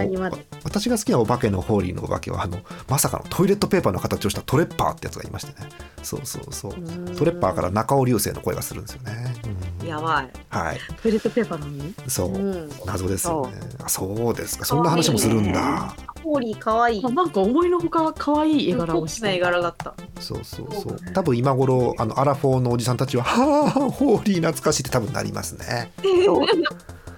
[0.63, 5.69] 私が好きなお化けのホーリーのお化けはあのまさかのトイレットペーパーの形をしたトレッパーってやつがいましてね。
[6.03, 6.73] そうそうそう。
[7.15, 9.33] トレッパーから中尾流星の声がするんですよね、
[9.81, 9.87] うん。
[9.87, 10.31] やばい。
[10.49, 10.79] はい。
[11.01, 12.69] トイレットペーパーなのにそう、うん。
[12.85, 13.53] 謎ですよね。
[13.83, 14.65] あそうですか。
[14.65, 16.99] そんな話もするんだホーリーかわい。
[16.99, 19.93] いあなんか思いのほか可愛い絵柄をしてポップな絵柄だった。
[20.19, 21.13] そうそうそう。
[21.13, 25.91] 多分今頃あのアラフォーのおじさんたちは「はあホーリー懐かしい」って多分なりますね。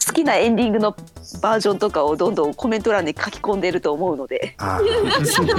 [0.08, 0.96] 好きなエンディングの
[1.42, 4.56] バージョンとかをどんどんコメント欄に書き込んでいると思うので。
[4.58, 4.80] あ
[5.20, 5.56] あそうか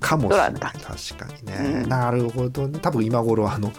[0.00, 2.78] かもしれない確かにね、なるほどね。
[2.80, 3.72] 多分今頃あの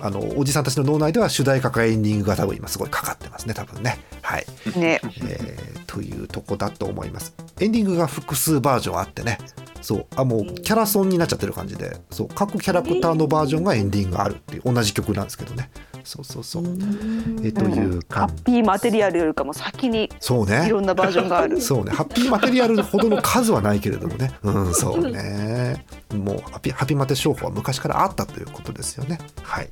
[0.00, 3.98] あのおじさんたちの脳内では主題歌かエンディングが多分今すごいかかってますね多分ね。
[4.22, 5.00] はい、ね。
[5.22, 7.34] えーというとこだと思います。
[7.60, 9.36] エンディングが複数バージョンあってね。
[9.82, 10.06] そう。
[10.16, 11.98] あもうキャラソンになっちゃってる感じで。
[12.10, 12.28] そう。
[12.34, 15.70] 各キャラクターのバージョンがエンディングがあるっていう同じ曲なんですけどね。
[16.02, 18.42] そうそうそう、えーというハ感じ。
[18.42, 20.64] ッピーマテリアルよりかも先にそうね。
[20.66, 21.60] いろんなバージョンがある。
[21.62, 21.92] そうね。
[21.92, 24.32] ハッピーマテリアルほどの数はないけれどもね。
[24.42, 25.84] うんそうね。
[26.14, 29.18] もうハッピーハッピーマテ商法は昔からあったということですよね。
[29.42, 29.68] はい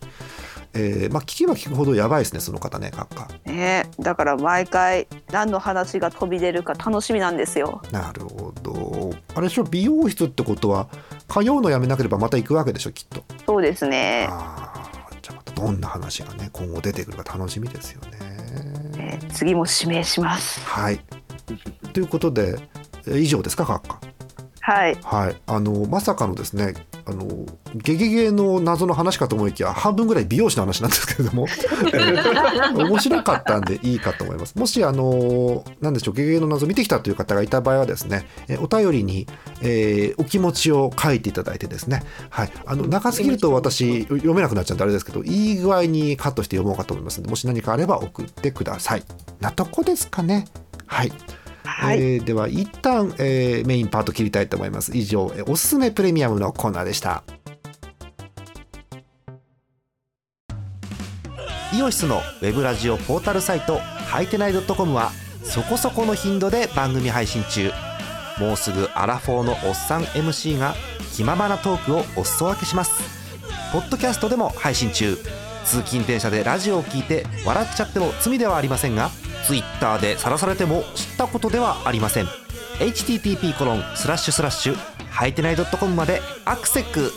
[0.72, 3.28] えーまあ聞けば聞くほどやばいですねその方ね閣下。
[3.50, 7.82] ねだから毎回何の話が飛び出るか楽しみなんですよ。
[7.90, 9.10] なるほど。
[9.34, 10.88] あれでしょ美容室ってことは
[11.28, 13.24] 通うのやめなければまた行くわけでしょきっと。
[13.46, 14.26] そうですね。
[15.22, 19.18] じゃあまたどんな話がね今後出てくるか楽しみですよね。
[19.32, 20.60] 次も指名します。
[20.60, 21.00] はい。
[21.92, 22.56] ということで
[23.06, 24.00] えー以上ですか閣下
[24.60, 24.98] はい。
[25.02, 31.46] はい、あのまさかのですねあのゲゲゲの謎の話かと思いきや半分ぐらい美容師の話なんですけれども
[32.76, 34.56] 面白かったんでいいかと思います。
[34.56, 39.26] もしあのなんでしょうゲゲゲの謎見てきたという方がいた場合はですねえお便りに、
[39.62, 49.02] えーお気持ちを書いていただいてですね、はい、あの長すぎると私読めなくなっちゃうんであれですけどいい具合にカットして読もうかと思いますのでもし何かあれば送ってください。
[49.40, 50.46] なとこですかね。
[50.86, 51.12] はい
[51.88, 54.96] えーでは一旦、えーメインパート切りたいと思います。
[54.96, 57.22] 以上、えーおすすめプレミアムのコーナーでした。
[61.72, 65.12] イオシスのウェブラジオポータルサイトはいてない .com は
[65.44, 67.70] そこそこの頻度で番組配信中。
[68.40, 70.74] もうすぐアラフォーのおっさん MC が
[71.14, 72.92] 気ままなトークをお裾分けします。
[73.72, 75.16] ポッドキャストでも配信中。
[75.64, 79.10] 通勤電車でラジオを聞いて笑っちゃっても罪ではありませんが
[79.46, 82.26] Twitter で晒されても知ったことではありません。
[82.78, 84.76] http コロンスラッシュスラッシュ
[85.10, 87.12] はいてない .com までアクセック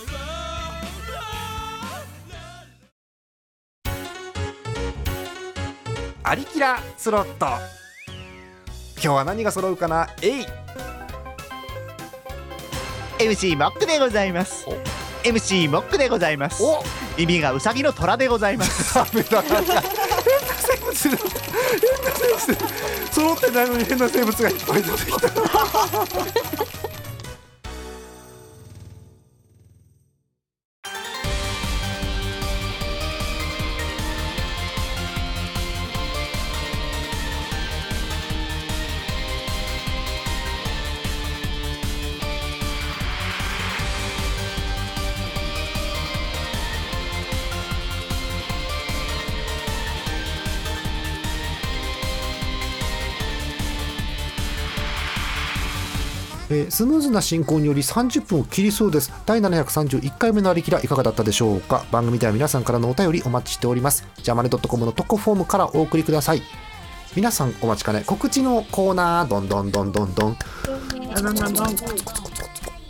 [6.24, 7.46] アリキラスロット。
[8.96, 10.10] 今日は何が揃うかな？
[10.22, 10.46] えい。
[13.20, 14.66] MC モックでございます。
[15.24, 16.64] MC モックでございます。
[17.18, 18.98] 耳がウサギの虎でございます
[20.94, 26.73] な生物変な生物揃ってないのに変な生物がいっぱい出てきた。
[56.50, 59.12] えースムーズな進行により30分を切りそうです。
[59.26, 61.86] 第731回目のありきらいかがだったでしょうか？
[61.92, 64.08] 番組では皆さんからのお便りお待ちしております。
[64.22, 66.42] ジャマネドットコムの特攻フォームからお送りください。
[67.16, 68.04] 皆さんお待ちかね。
[68.06, 69.28] 告知のコーナー。
[69.28, 69.48] どん。
[69.48, 70.38] どんどんどんどん。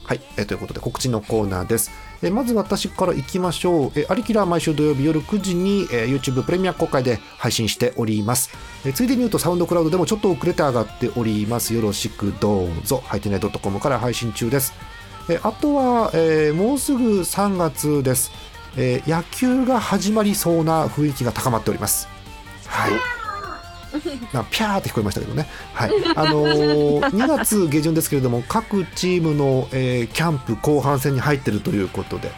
[0.06, 1.92] はい、えーということで告知のコーナーです。
[2.24, 3.92] えまず私からいきましょう。
[3.96, 8.50] えー、アリキラは毎週土曜日夜9時に、えー YouTube プレミア公開で配信しております。
[8.86, 11.74] えついでに言うとサウンドクラウドでもちょっと遅れて上がっております。
[11.74, 13.04] よろしくどうぞ。
[13.06, 14.74] はいてない .com から配信中です。
[15.30, 18.32] えあとは、えーもうすぐ3月です、
[18.78, 22.08] えー野球が始まりそうな雰囲気が高まっております。
[22.68, 23.23] はい。
[24.34, 25.92] なピャーって聞こえましたけどね、はい。
[26.16, 32.32] あのー 2月下旬ですけれども各チームの、えーキャンプ後半戦に入ってるということで、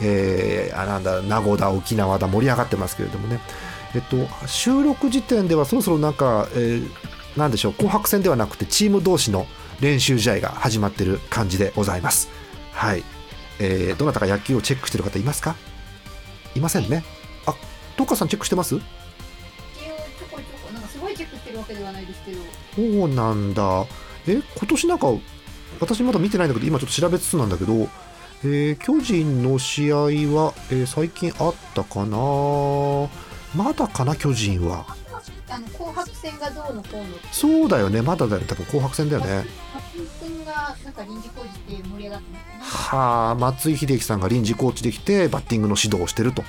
[0.00, 3.40] えーあなんだ名護だ沖縄だ盛り上がってますけれどもね、
[3.94, 4.16] えっと、
[4.46, 6.88] 収録時点ではそろそろなんか、えー
[7.38, 9.46] なんでしょう紅白戦ではなくてチーム同士の
[9.80, 12.30] 練習試合が始まってる感じでございます。
[12.72, 13.04] はい。
[13.58, 15.54] えーどなたか野球をチェックしてる方いますか？
[16.54, 17.04] いませんね。
[17.44, 17.54] あ、
[17.98, 18.76] トカさんチェックしてます？
[21.66, 22.38] チェックしてるわけではないですけど
[23.00, 23.86] そうなんだ。
[24.28, 25.06] え、今年なんか、
[25.80, 27.88] 私まだ見てないんだけど、今ちょっと調べつつなんだけど、
[28.44, 33.08] えー巨人の試合は、えー最近あったかな？
[33.54, 34.86] まだかな、巨人は。
[35.48, 39.46] あの紅白戦がどうのこうのそうだよね、まだだよね、多分紅白戦だよね。
[39.72, 46.42] 松井君がなんか臨時工事で盛り上がってますねはあ、松井秀喜さんが臨時コーチできて、バッティングの指導をしてると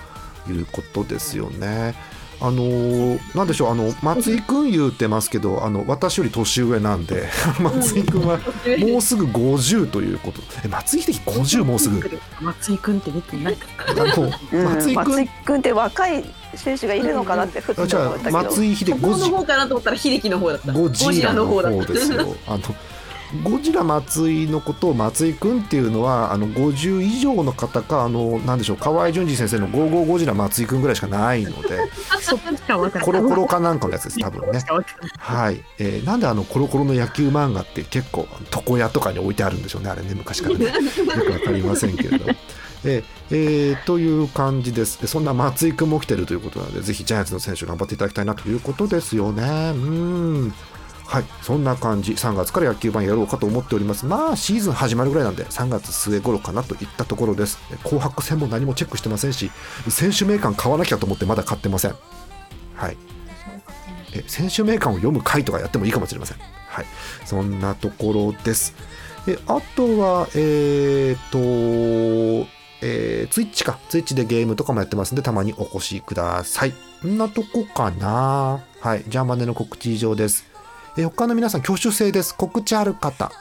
[0.49, 1.95] いうことですよね。
[2.39, 7.27] あのーなんでしょう、あの松井君言うてますけど、あの私より年上なんで、
[7.59, 8.39] 松井君は
[8.79, 10.41] もうすぐ50ということ。
[10.63, 12.19] え、松井秀喜50もうすぐ？
[12.41, 14.65] 松井君って出てないあのうん。
[14.65, 14.95] 松井
[15.45, 16.23] 君って若い
[16.55, 18.37] 選手がいるのかなってふっとあじゃあ思ったけど。
[18.37, 20.73] 松井秀喜のゴ方かなと思ったら秀樹の方だった。
[20.73, 22.35] ジゴジラの方だですよ。
[22.47, 22.59] あの
[23.43, 31.77] ゴジラ松井のことを松井君っていうのはあの50以上の方かあのなんでしょう河合淳二先生の55ゴジラ松井君ぐらいしかないので
[33.03, 34.59] コロコロかなんかのやつです多分ね。
[35.19, 40.65] はい、えーなんであのコロコロの野球漫画って結構床屋とかに置いてあるんでしょうねあれね昔からね。
[40.65, 42.25] よくわかりませんけれど。
[42.85, 45.01] えーえーという感じです。
[45.01, 49.73] でそんな松井君も来てるということなのでぜひジャイアンツの選手頑張っていただきたいなということですよね。
[49.75, 50.53] うん
[51.07, 59.49] はいそんな感じ3月から野球版やろうかと思っておりますまあシーズン始まるぐらいなんで3月末頃かなといったところです紅白戦も何もチェックしてませんし
[59.89, 61.95] 選手名鑑買わなきゃと思ってまだ買ってません
[62.75, 62.97] はい
[64.13, 66.37] え選手名鑑を読む回とかやってもいいかもしれません。
[66.67, 66.85] はい、
[67.25, 68.75] そんなところです。
[69.27, 71.39] えあとは、えっ、と、
[72.81, 73.79] えー、ツイッチか。
[73.89, 76.73] ツイッチでゲームとかもやってますんで、たまにお越しください。
[77.01, 78.61] こんなとこかな。
[78.79, 80.56] はい、ジャーマネの告知以上です。
[80.97, 82.35] え他の皆さん、挙手制です。
[82.35, 83.31] 告知ある方。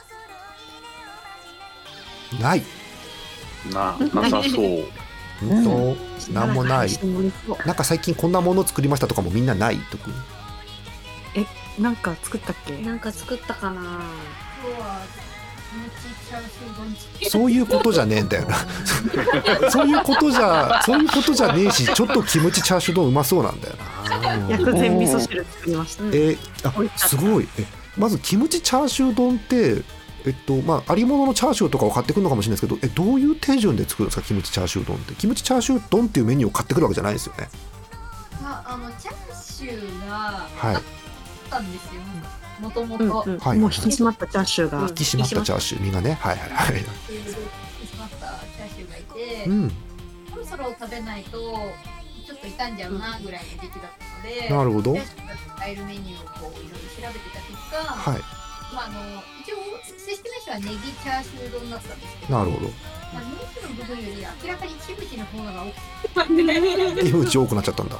[2.39, 2.63] ない。
[3.73, 4.85] ななさそう
[5.43, 5.97] うんと、
[6.31, 6.89] なんもない。
[7.65, 9.77] なんか最近こんなもの作りましたとかもみんなない？
[9.91, 10.15] 特に。
[11.35, 12.77] えなんか作ったっけ？
[12.81, 13.81] なんか作ったかな
[17.29, 18.55] そういうことじゃねえんだよな。
[19.71, 24.49] そういうことじゃ、そういうことじゃねえし、ちょっとキムチチャーシュー丼うまそうなんだよな。
[24.49, 27.47] 薬膳味噌汁作りましたえーあ、すごい。
[27.57, 27.65] え、
[27.97, 29.83] まずキムチチャーシュー丼って、
[30.25, 35.15] えっと、まあ、ありもののチャーシューとかを買ってくるのかもしれないですけど、え、どういう手順で作るんですか、キムチチャーシュー丼って。
[35.15, 37.49] キムチチャーシュー丼っていうメニューを買ってくるわけじゃないですよね。
[38.43, 39.15] まああのチャー
[39.57, 40.15] シューが
[40.55, 40.81] はいあっ
[41.49, 42.01] たんですよ
[42.59, 46.13] もともうんともう引き締まったチャーシューが引き締まったチャーシュー、身がね。
[46.13, 46.77] はいはいはい。
[46.77, 49.71] 引き締まったチャーシューがいて、うん。
[50.29, 58.21] そろそろ食べないとちょっと傷んじゃうなぐらいの時期だったので、なるほどチャーシューが使えるメニューをこういろいろ調べてた結果、はい。
[58.73, 58.99] まああの
[59.41, 62.67] 一応正式名称はネギチャーシュー丼だったんですけど、なるほど。
[63.13, 66.35] まあ、ネギの部分より明らかにキムチの方が大きく
[66.99, 67.95] て、キムチ多くなっちゃったんだ。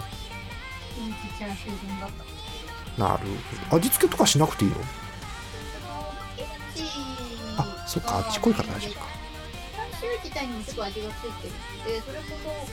[0.93, 2.26] キムチチャーシュー丼だった
[2.97, 3.23] なる。
[3.71, 4.77] 味付けとかしなくていいの？
[7.59, 9.05] あ、そっか、あっち濃いから大丈夫か。
[9.71, 12.25] チャーシュー自体にもちょっと味がついてるので、それこ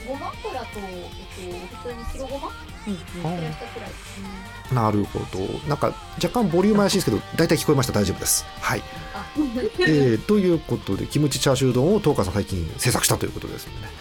[0.04, 2.48] そごま油と、えっと、普通に白ごま
[2.86, 4.28] うんプラしたくらいですね。
[4.72, 5.68] なるほど。
[5.68, 7.92] なんか若干ボリューム怪しいですけど、大体聞こえました。
[7.92, 8.44] 大丈夫です。
[8.60, 8.82] はい。
[9.14, 9.24] あ、
[9.86, 13.92] えー、ということで、キムチチャーシュー丼を東川さん最近制作したということですので、ね。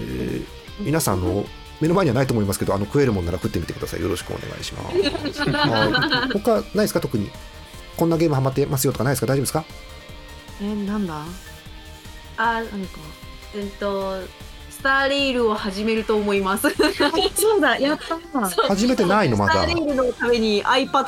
[0.00, 0.44] えー
[0.80, 1.44] 皆さんあの
[1.80, 4.00] 目の前にはないと思いますけど、あの食えるもんなら食ってみてください。
[4.00, 5.42] よろしくお願いします。
[5.50, 6.32] はい。
[6.40, 7.00] 他ないですか？
[7.00, 7.30] 特に。
[7.96, 9.26] こんなゲームハマってますよとかないですか？
[9.26, 9.64] 大丈夫ですか？
[10.62, 11.22] えなんだ？
[12.36, 12.98] あ何か
[13.56, 14.20] えっと
[14.70, 16.68] スターレイルを始めると思います
[17.34, 19.66] そうだやった初めてないのまだスター。
[19.66, 21.04] レイルのために iPad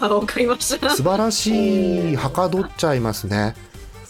[0.00, 2.16] Air を買いました素晴らしい。
[2.16, 3.54] はかどっちゃいますね。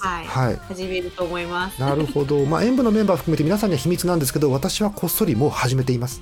[0.05, 0.57] はい、はい。
[0.69, 1.81] 始めると思います。
[1.81, 6.21] なるほど、まあ、演舞のメンバー含めて皆さんには秘密なんですけど私はこっそりもう始めています。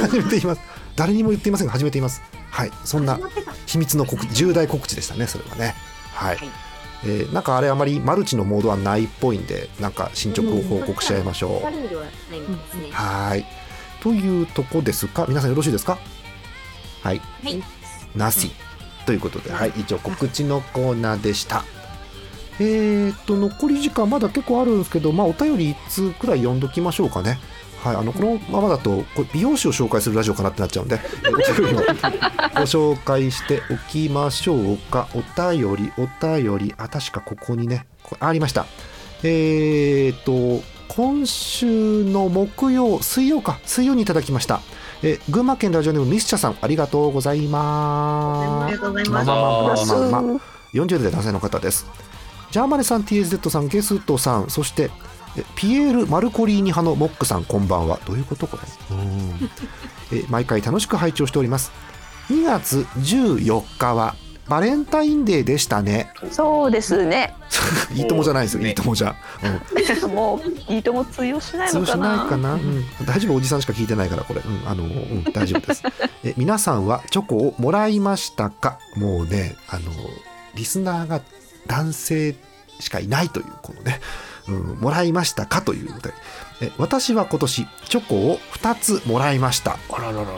[0.00, 0.60] 始めています。
[0.94, 2.22] 誰にも言っていませんが始めています。
[2.50, 2.70] はい。
[2.84, 3.18] そんな
[3.66, 5.74] 秘密の告重大告知でしたねそれはね。
[6.12, 6.38] はい、
[7.02, 12.92] えーなんかあれあまりマルチのモードはないっぽいんでなんか進捗を報告しちゃいましょう。
[12.92, 13.44] はい
[14.00, 15.26] というとこですか？
[15.28, 15.98] 皆さんよろしいですか？
[17.02, 17.62] はい、はい。
[18.14, 18.52] なし。
[19.06, 21.64] ということで、はい、以上告知のコーナーでした
[22.60, 27.38] えー、っと残り時間まだ結構あるんですけど、まあ、お便り1通くらい読んどきましょうかね。
[27.82, 31.84] はい、あのこのままだとこれ美容師を紹介するラジオかなってなっちゃうんでえお便りをご
[32.62, 35.08] 紹介しておきましょうか。
[35.12, 36.74] お便りお便り。
[36.78, 38.66] あ確かここにねこありました。
[39.22, 43.58] えー、っと今週の木曜水曜か。
[43.64, 44.60] 水曜にいただきました。
[45.02, 48.64] え群馬県ラジオネームミスチャさんありがとうございます。
[48.64, 49.24] ありがとうございまあ
[49.68, 49.88] ます。
[49.88, 50.22] まあまあまあまあ。
[50.22, 51.86] まあ40代男性の方です
[52.50, 54.90] ジャーマネさん TSZ さんゲストさんそして
[55.36, 57.98] えピエール・マルコリーニ派のモックさんこんばんは。
[58.06, 58.56] どういうことこ
[58.90, 58.96] れ？
[58.96, 59.50] うん。
[60.16, 61.72] え毎回楽しく拝聴しております。
[62.30, 64.14] 2月14日は
[64.48, 66.12] バレンタインデーでしたね。
[66.30, 67.34] そうですね。
[67.94, 72.16] いいともじゃないですよ、いいともじゃ、うん、 もういいとも通用しない通用しのかな。
[72.16, 75.82] ないかな、うん、大丈夫おじさんしか聞いてないからこれ、うん、あの、うん、大丈夫です。
[76.22, 78.78] え皆さんはチョコをもらいましたか？
[78.96, 79.90] もうねあの
[80.54, 81.20] リスナーが
[81.66, 82.34] 男性
[82.80, 84.00] しかいないというこのね、
[84.48, 86.12] うん、もらいましたかというお便り
[86.60, 89.78] え私は今年チョコを2つもらいました。
[89.90, 90.28] あらららら。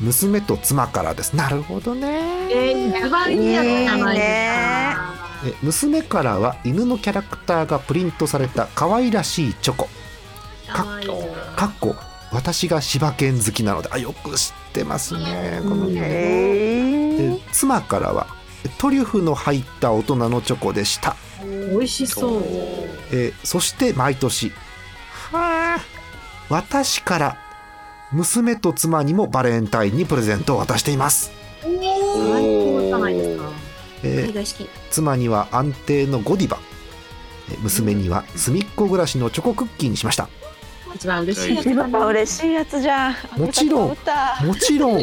[0.00, 1.36] 娘と妻からです。
[1.36, 2.08] なるほどね。
[2.50, 5.16] えー、一番いいやつじゃないですか。
[5.46, 9.88] え娘からは犬のキャラクターがプリントされた可愛らしいチョコ。
[10.66, 10.84] か
[11.54, 11.94] かっこ
[12.32, 13.88] 私が柴犬好きなので。
[13.92, 15.60] あよく知ってますね。
[15.62, 18.26] このねえ妻からは
[18.78, 21.16] トリュフの入った大人のチョコでした、
[21.70, 22.42] 美味しそう。
[23.12, 24.52] えーそして毎年
[25.32, 25.80] はあ
[26.48, 27.38] 私から
[28.12, 31.32] 娘と妻にもバレンタインにプレゼントを渡しています、
[31.62, 33.50] 最高じゃないですか。
[34.02, 34.68] えー海外式。
[34.90, 36.58] 妻には安定のゴディバ
[37.50, 40.28] えー娘には隅っこ暮らしのチョコクッキーにしました
[40.96, 41.66] 一番嬉しいやつ。
[41.66, 43.14] 一番嬉しいやつじゃん。
[43.38, 43.88] もちろん。
[43.88, 43.96] も
[44.58, 45.02] ちろん。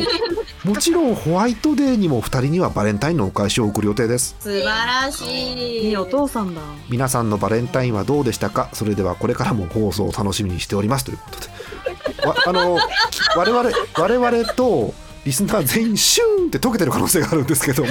[0.66, 4.36] もちろんホワイトデーにも2人にはバレンタインのお返しを送る予定です。
[4.40, 5.90] 素晴らしい。
[5.90, 6.62] いいお父さんだ。
[6.90, 8.70] 皆さんのバレンタインはどうでしたか？
[8.74, 12.28] それではこれからも放送を楽しみにしておりますということで。
[12.28, 12.78] わあの
[13.36, 14.94] 我々我々と
[15.26, 17.90] リスナー全員シューンって溶けてる可能性があるんですけども。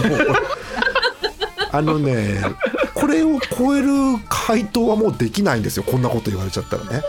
[1.74, 2.42] あのね
[2.92, 3.88] これを超える
[4.28, 5.82] 回答はもうできないんですよ。
[5.84, 7.02] こんなこと言われちゃったらね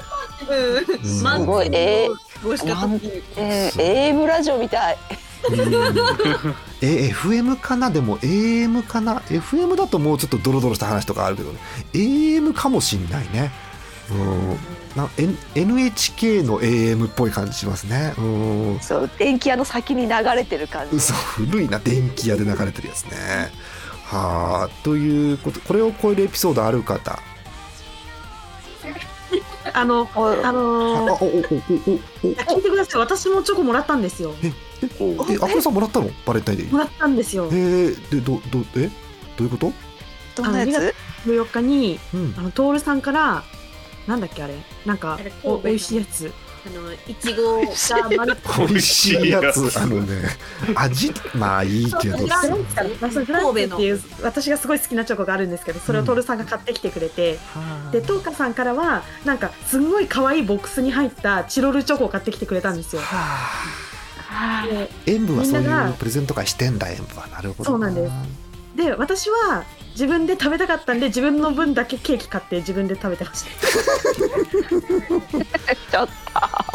[0.50, 1.06] うん。
[1.06, 1.70] すすごい。
[1.74, 2.10] え
[2.44, 3.24] 美味しかったっていう。
[3.38, 4.98] えー、AM ラジオみたい。
[6.82, 7.90] え FM かな？
[7.90, 11.60] でも AM かな？FM だともうちょっとドロドロした話とかあるけどね。
[11.94, 13.52] AM かもしんないね。
[14.12, 14.58] うん。
[14.96, 18.14] な N- NHK の AM っぽい感じしますね。
[18.18, 18.22] う
[18.76, 18.80] ん。
[18.82, 20.96] そう電気屋の先に流れてる感じ。
[20.96, 21.80] 嘘古いな。
[21.80, 23.52] 電気屋で流れてるやつね。
[24.06, 24.84] はあ。
[24.84, 27.20] ということこれを超えるエピソードある方
[29.74, 33.02] あの、あのー、聞いてください。
[33.02, 34.34] 私もチョコもらったんですよ。
[34.44, 37.56] ええあくさんもらったのバレンタインデーもらったんですよえ。
[37.56, 38.90] ー、でどどえ
[39.38, 39.74] どういうこと
[40.36, 40.96] どんなやつ
[41.26, 43.44] ？14日に、うんあの、トールさんから、
[44.08, 44.56] なんだっけあれ
[44.86, 46.32] なんか、お美味しいやつ。
[46.66, 50.30] あの、いちごが丸っ美味しいやつあのね。
[50.76, 52.18] 味まあいいけど。
[52.18, 57.38] フランス神戸フランスっていう私がすごい好きなチョコがあるんですけどそれをトールさんが買ってきてくれて、
[57.92, 63.02] でトーカさんからはなんかすんごい可愛いボックスに入ったチロルチョコを買ってきてくれたんですよ。
[64.70, 68.14] で塩分はそういうプレゼント会してんだ塩分はなるほどそうなんです
[68.76, 73.52] で私は自分で食べたかったんで自分の分だけケーキ買って自分で食べてました。
[75.92, 76.10] ちょっ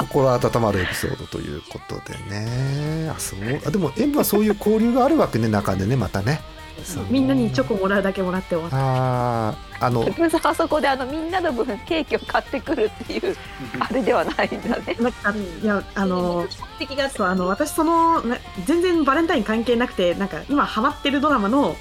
[0.09, 3.11] 心温まるエピソードということでね。
[3.11, 3.38] あそう。
[3.66, 6.40] あでも塩分はそういう交流があるわけね中でねまたね。
[6.84, 7.06] そう。
[7.11, 8.76] みんなにチョコもらうだけもらって終わった。
[8.78, 10.48] あーあのと。
[10.48, 13.36] あそこであのみんなの分ケーキを買ってくるっていう
[13.80, 14.96] あれではないんだね。
[15.00, 16.46] なんかいやあの
[16.78, 21.76] 的がそうあの私そのな全然バレンタイン関係なくてなんか今ハマってるドラマの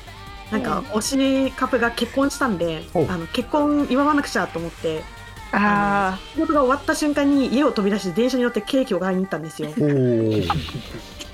[0.51, 5.03] なんか推しカップルが結婚したんで、あの結婚祝わなくちゃと思って
[5.51, 9.69] あ仕事が終わった瞬間に家を飛び出して電車に乗ってケーキを買いに行ったんですよ。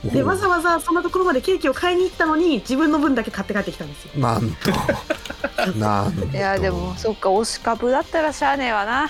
[0.04, 4.12] でわざわざそんなところまでケーキを買いに行ったのに自分の分だけ買って帰ってきたんですよ。
[4.18, 5.78] なんと。
[5.80, 6.28] なんと。
[6.34, 6.38] あ。
[6.38, 9.04] いやでもそっか推し株だったらしゃあねえわな。
[9.04, 9.10] うん。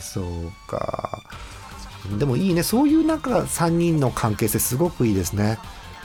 [0.00, 0.24] そう
[0.66, 1.20] か。
[2.18, 2.62] でもいいね。
[2.62, 5.58] そういうなんか3人の関係性すごくいいですね。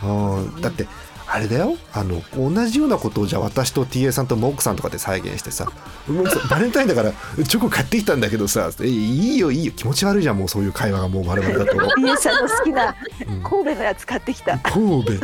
[0.03, 0.61] うん。
[0.61, 0.87] だって
[1.33, 1.77] ああれだよ。
[1.93, 5.71] あの同じようなことをじゃあ私と TA さんとモックさんとかで再現してさ
[6.07, 7.11] 「モックさんバレンタインだから
[7.43, 11.99] チョコ買ってきたんだけどさえいいよいいよ気持ち悪いじゃんもうそういう会話がもう我々だと。
[11.99, 12.95] 家さんの好きな
[13.43, 14.59] 神戸のやつ買ってきた。
[14.59, 15.19] 神戸、うん、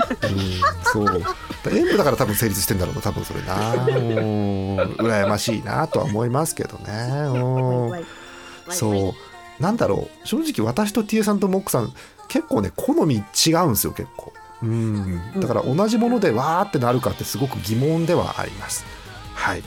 [0.84, 1.24] そう。
[1.72, 3.74] 演舞だから多分成立してんだろうな多分それな。
[3.74, 4.78] うん。
[4.96, 6.94] 羨ましいなとは思いますけどね。
[7.40, 8.74] うん。
[8.74, 9.62] そう。
[9.62, 10.28] なんだろう。
[10.28, 11.94] 正直私と TA さんとモックさん
[12.30, 14.32] 結構ね好み違うんですよ結構
[14.62, 15.40] うん。
[15.40, 18.86] だから同じものでわーってなるかってすごく疑問ではあります。
[19.34, 19.62] はい。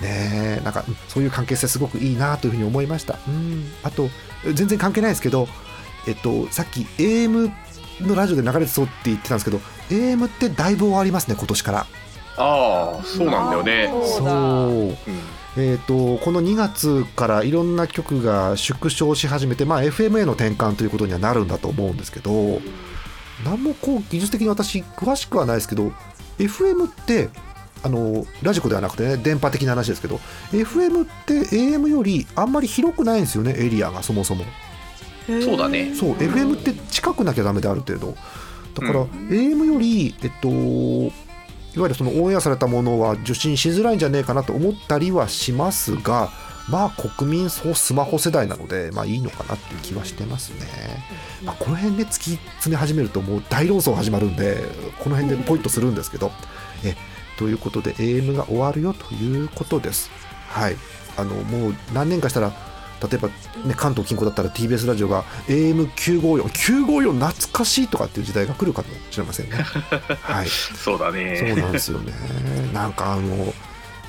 [0.00, 3.18] ねえなんかうんそういう関係性すごくいいなというふうに思いました。
[3.26, 3.70] うん。
[3.82, 4.08] あと
[4.52, 5.48] 全然関係ないですけど
[6.06, 7.50] えっとさっき AM
[8.00, 9.60] のラジオで流れてそうって言ってたんですけど
[9.90, 11.86] AM ってだいぶ終わりますね今年から。
[12.38, 13.90] ああそうなんだよね。
[14.18, 15.26] そう
[15.58, 22.60] えー、とこの2月からいろんな曲が縮小し始めて、まあ、FM への転換ということにはなるんだと思うんですけど
[23.44, 25.92] 何もこう技術的に私詳しくはないですけど
[26.38, 27.28] FM って
[27.82, 30.16] あのラジコではなくてね電波的な話ですけど
[30.52, 34.44] FM って AM よりあんまり広くないんですよねエリアがそもそも。
[35.26, 35.92] そうだね。
[35.94, 38.16] そう FM って近くなきゃダメである程度。
[38.74, 46.30] だから、AM よりえっといわゆるそのオンエアされたものは受信しづらいんじゃねえかなと思ったりはしますが
[46.68, 50.66] まあ国民そうスマホ世代なのでまあいいのかなっていう気はしてますね、
[51.44, 54.64] まあ、この辺で突き詰め始めるともう大論争始まるんで
[54.98, 56.30] この辺でポイントするんですけど。
[56.84, 56.94] え
[57.36, 60.10] ということで AM が終わるよということです。
[60.48, 60.76] はい。
[61.16, 62.52] あのもう何年かしたら
[63.02, 69.56] 例えば、ね、関東近郊だったら TBS ラジオが AM954954 懐かしいとかっていう時代が来るかもしれませんね。
[70.22, 70.48] はい。
[70.48, 71.36] そうだね。
[71.36, 72.12] そうなんですよね。
[72.72, 73.54] なんかあの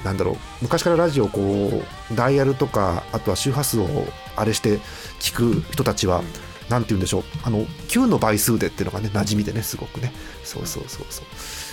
[0.03, 3.87] なんだろう昔からラジオをこうダイヤルとかあとは周波数を
[4.35, 4.79] あれして
[5.19, 6.21] 聞く人たちは、
[6.69, 7.23] なんて言うんでしょう。
[7.43, 10.11] あの9の倍数でっていうのがね馴染みでねすごくね。
[10.43, 11.23] そうそうそうそ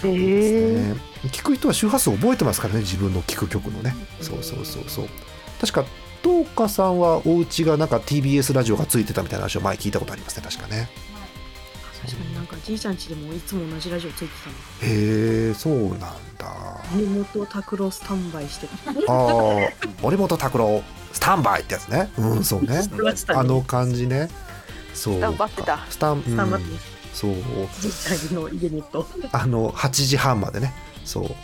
[0.08, 0.94] う、へね。
[1.24, 3.94] 聞く人は周波数を覚えてますからね自分の聞く曲のね。
[4.20, 5.08] そうそうそうそう。
[5.60, 5.84] 確か
[6.22, 10.88] 東花さんはお家がなんか TBS ラジオがついてたみたいな話を前聞いたことありますね確かね
[12.64, 14.56] じいちゃん家でもいつも同じラジオついてたの。
[14.90, 16.14] へえそうなんだ。
[16.92, 18.90] 森本拓郎スタンバイしてた。
[18.90, 22.10] ああ森本拓郎スタンバイってやつね。
[22.16, 22.80] うんそうね。
[23.28, 24.30] あの感じね。
[24.94, 25.86] そうスタンバってた。
[25.90, 26.78] スタンスタンバってうん
[27.12, 27.34] そう。
[27.80, 29.06] じいちゃんの家にと。
[29.32, 30.72] あの8時半までね。
[31.04, 31.24] そう。
[31.24, 31.34] うん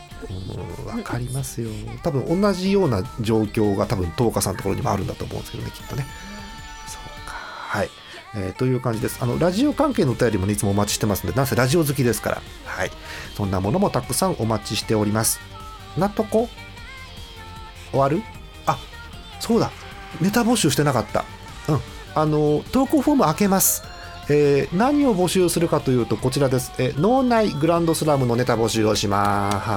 [0.87, 1.69] わかりますよ。
[2.03, 6.07] 多分同じような状況が多分東花さんのところにもあるんだと思うんですけどねきっとね。
[6.87, 7.35] そうか。
[7.35, 7.91] はい、
[8.35, 9.19] えーという感じです。
[9.21, 12.43] あのラジオ関係のお便りも、ね、いつもお待ちしてますのでなんせラジオ好きですから。
[12.65, 12.91] はい。
[13.37, 15.41] そんなものもたくさんお待ちしております。
[15.99, 16.49] なとこ？
[17.91, 18.23] 終わる？
[18.67, 18.79] あ
[19.41, 19.71] そうだ。
[20.21, 21.25] ネタ募集してなかった。
[21.69, 21.81] うん。
[22.15, 23.83] あの投稿フォーム開けます。
[24.29, 29.57] えー何を募集するかというとこちらです、えー脳内グランドスラムのネタ募集をします。
[29.59, 29.73] は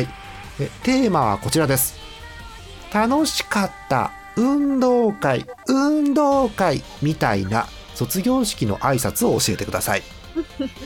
[0.00, 0.08] い。
[0.60, 1.96] えテーマはこちらです。
[2.92, 10.02] 楽しかった運動会運動会みたいな卒業式の挨拶を教えてください。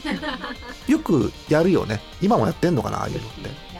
[0.89, 2.01] よくやるよね。
[2.23, 3.73] 今もやってんのかなああいうのって。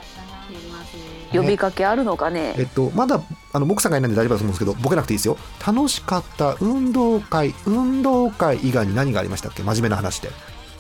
[1.37, 2.55] 呼びかけあるのかね。
[2.59, 3.23] えっと、まだ
[3.55, 5.39] あの僕さんがいないんで大丈夫だと思うんですけどボケなくていいですよ。
[5.67, 9.63] 楽しかった運動会運動会以外に何がありましたっけ？
[9.63, 10.31] 真面目な話で。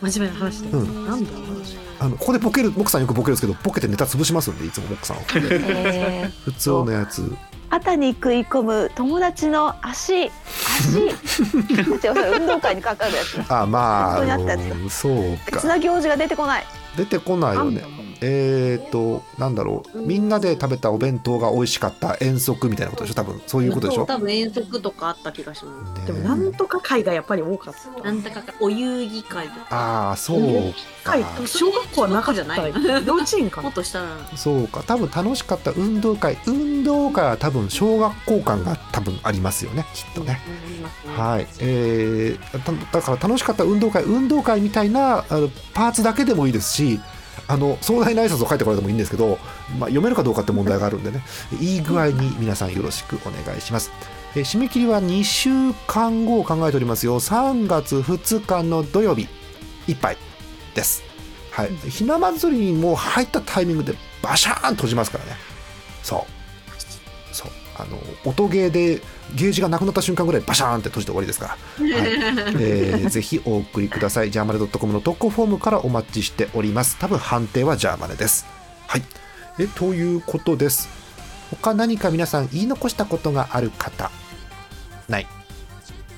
[0.02, 1.06] 真面目な話で、うん。
[1.06, 1.30] なんだ
[2.00, 6.42] あのここでボケる僕さんよくボケるんですけどボケてネタ潰しますんでいつも僕さんはえー。
[6.44, 7.34] 普通のやつ
[7.72, 10.26] 肩に食い込む友達の足。
[10.26, 10.30] 足。
[12.36, 15.52] 運動会にかかるやつあまああったやつあのそうか。
[15.52, 16.66] 別な行事が出てこない
[16.96, 17.84] 出てこないよね。
[18.24, 20.00] えー、となんだろう。
[20.00, 23.14] みんなで食べたお弁当が美味しかった遠足みたいなことでしょ？
[23.14, 24.06] 多分そういうことでしょ？
[24.06, 26.06] 多分遠足とかあった気がします。
[26.06, 28.04] でもなんとか会がやっぱり多かった。
[28.04, 29.66] なんだかかお遊戯会とか。
[29.70, 30.40] ああそう
[31.02, 31.12] か。
[31.12, 32.74] 会小学校はなかったよ
[33.04, 33.56] 幼稚園か。
[33.56, 33.82] なもっと。
[33.82, 34.84] そうか。
[34.86, 40.38] 多分楽しかった運動会運動会は多分小学校感が多分ありますよねきっとね
[41.16, 47.00] はい、えー、ただから楽しかった運動会運動会みたいなあのパーツだけでもいいですし
[47.48, 49.38] あの壮大な挨拶を書いてこられてもいいんですけど、
[49.78, 51.22] まあ、読めるかどうかって問題があるんでね。
[51.60, 53.90] いい具合に皆さんよろしくお願いします、
[54.36, 55.50] えー締め切りは2週
[55.86, 57.20] 間後を考えておりますよ。
[57.20, 59.28] 3月2日の土曜日。
[59.88, 60.16] いっぱい
[60.74, 61.02] です。
[61.50, 61.68] はい。
[61.90, 65.32] ひな祭りにもう入ったタイミングでバシャーン閉じますからね。
[66.02, 66.26] そ
[67.30, 67.34] う。
[67.34, 67.50] そう。
[67.76, 69.02] あの音ゲーで
[69.34, 71.92] ゲージがなくなった瞬間ぐらいバシャーンって閉じて終わりですから、はい。
[72.60, 74.30] えー ぜひお送りください。
[74.30, 76.96] ジャーマネ .com の投稿フォームからお待ちしております。
[76.98, 78.46] 多分判定はジャーマネです。
[78.86, 79.02] はい。
[79.58, 80.88] えということです。
[81.50, 84.10] 他何か皆さん言い残したことがある方？
[85.08, 85.26] ない。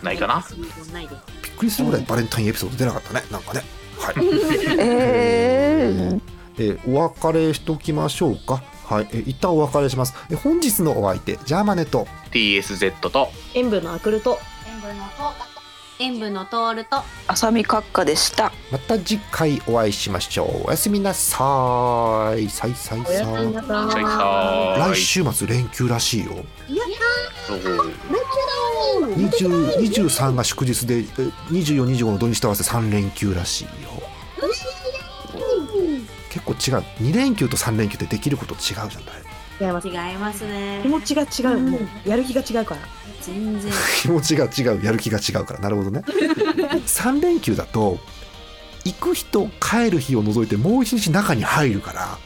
[0.02, 0.44] ないかな？
[0.92, 1.16] ないで。
[1.42, 3.24] ピくりするぐらいバレンタインエピソード出なかったね。
[3.30, 3.62] なんかね。
[3.98, 4.14] はい。
[4.78, 6.20] えー、
[6.58, 10.14] えーお別れしときましょうかはい、えー一旦お別れします。
[10.30, 12.06] えー本日のお相手ジャーマネと。
[12.30, 13.28] TSZ と。
[13.54, 15.54] 塩分のアクルト塩分の効果
[16.00, 17.02] 塩分のトールと。
[17.28, 18.52] 浅見閣下でした。
[18.72, 20.66] また次回お会いしましょう。
[20.66, 22.50] おやすみなさーい。
[22.50, 24.94] さいさいさおやすみい。
[24.94, 26.44] 来週末連休らしいよ。
[27.46, 27.58] そう
[29.14, 33.70] 20 23が祝日で2425の土日と合わせ3連休らしいよ
[36.34, 36.84] 結構違う。
[37.00, 38.90] 2連休と3連休ってできること違うじゃない
[39.60, 39.88] 違います。
[39.88, 40.80] 違いますね。
[40.82, 42.80] 気持ちが違う、もうやる気が違うから。
[43.20, 43.72] 全然。
[44.02, 45.60] 気持ちが違うやる気が違うから。
[45.60, 46.02] なるほどね。
[46.86, 48.00] 3連休だと
[48.84, 52.18] 行く日と帰る日を除いてもう一日中に入るから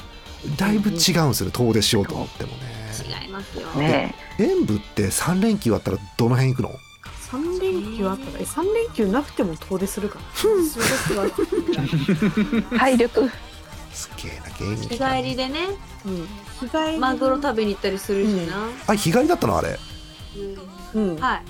[0.56, 2.78] だいぶ違うんですよね遠出しようと思ってもね。
[3.22, 3.68] 違いますよ。
[3.74, 6.70] ね演舞って3連休あったらどの辺行くの
[7.30, 10.18] ？3連休あったらえ3連休なくても遠出するか
[12.72, 13.30] ら 体力
[13.92, 15.60] すげえな芸人日帰りでね。
[16.04, 16.26] うん。
[16.60, 19.78] 日帰りマグロ食べに行ったりするしな、あ日帰りだったのあれ？
[20.94, 21.16] うん。
[21.16, 21.42] はい。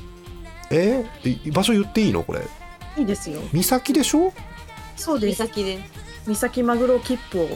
[0.71, 1.05] え？
[1.23, 2.43] ーえ場所言っていいのこれ？
[2.97, 3.41] いいですよ。
[3.53, 4.33] 岬でしょ？
[4.97, 5.43] そうです。
[5.43, 5.79] 岬で。
[6.27, 7.49] 三崎マグロ切符を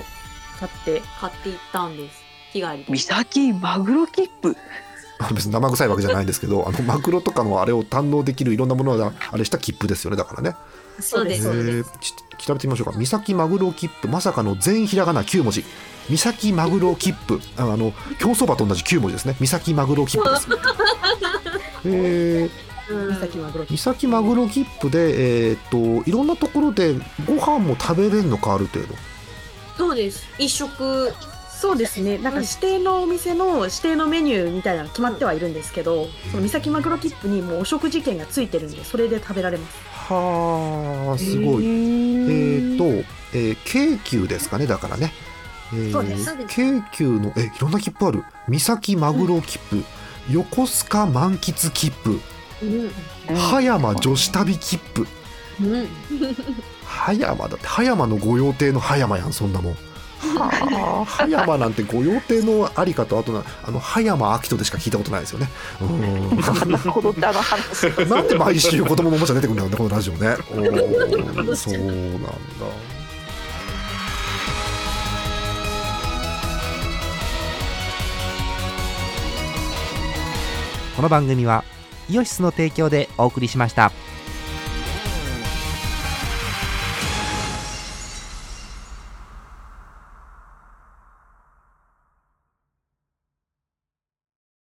[0.59, 1.03] 買って。
[1.21, 2.23] 買って行ったんです。
[2.53, 2.85] 日帰りで。
[2.89, 4.51] 三崎マグロ切符？
[4.51, 4.55] あ
[5.33, 10.57] 別に生臭いわけじゃないんですけどあのマグロとかのあれを堪能できるいろんなものがあれした切符ですよねだからね。
[11.01, 11.49] そうです。
[11.49, 12.99] えーち調べてみましょうか。
[12.99, 15.65] 三崎マグロ切符まさかの全ひらがな9文字。
[16.09, 17.41] 三崎マグロ切符。
[17.57, 19.37] ああの競走馬と同じ9文字ですね。
[19.39, 20.49] 三崎マグロ切符です。
[21.85, 26.95] えー、三崎マグロ三崎マグロ切符でえーっといろんなところで
[27.27, 28.95] ご飯も食べれるのかある程度。
[29.79, 30.27] そうです。
[30.39, 31.13] 一食
[31.63, 32.19] そうですね。
[32.19, 39.77] なんか指定のお店の指定のメニューみたいなの決まってはいるんですけど、その三崎マグロ切符にもうお食事券がついてるんでそれで食べられます。
[40.13, 41.65] はあすごい。
[41.65, 42.85] えーっと、
[43.33, 45.13] えー京急ですかねだからね、
[45.73, 48.25] えーそうです京急のえいろんな切符ある。
[48.49, 49.85] 三崎マグロ切符、
[50.33, 52.21] 横須賀満喫切符
[53.37, 55.07] 葉山女子旅切符。
[55.63, 55.89] うん。
[56.85, 59.77] 葉山だって葉山の御用邸の葉山やんそんなもん
[60.23, 65.51] は あ葉山なんて御用邸のありかとあとなあの葉山明人でしか聞いたことないですよね。
[65.81, 66.37] うん。
[66.41, 70.37] なるほどってあの話なんで毎週子供のおもちゃ出てくるんだろうねこのラジオね。
[71.57, 72.31] そうなんだ。
[80.97, 81.65] この番組は
[82.09, 83.91] イオシスの提供でお送りしました。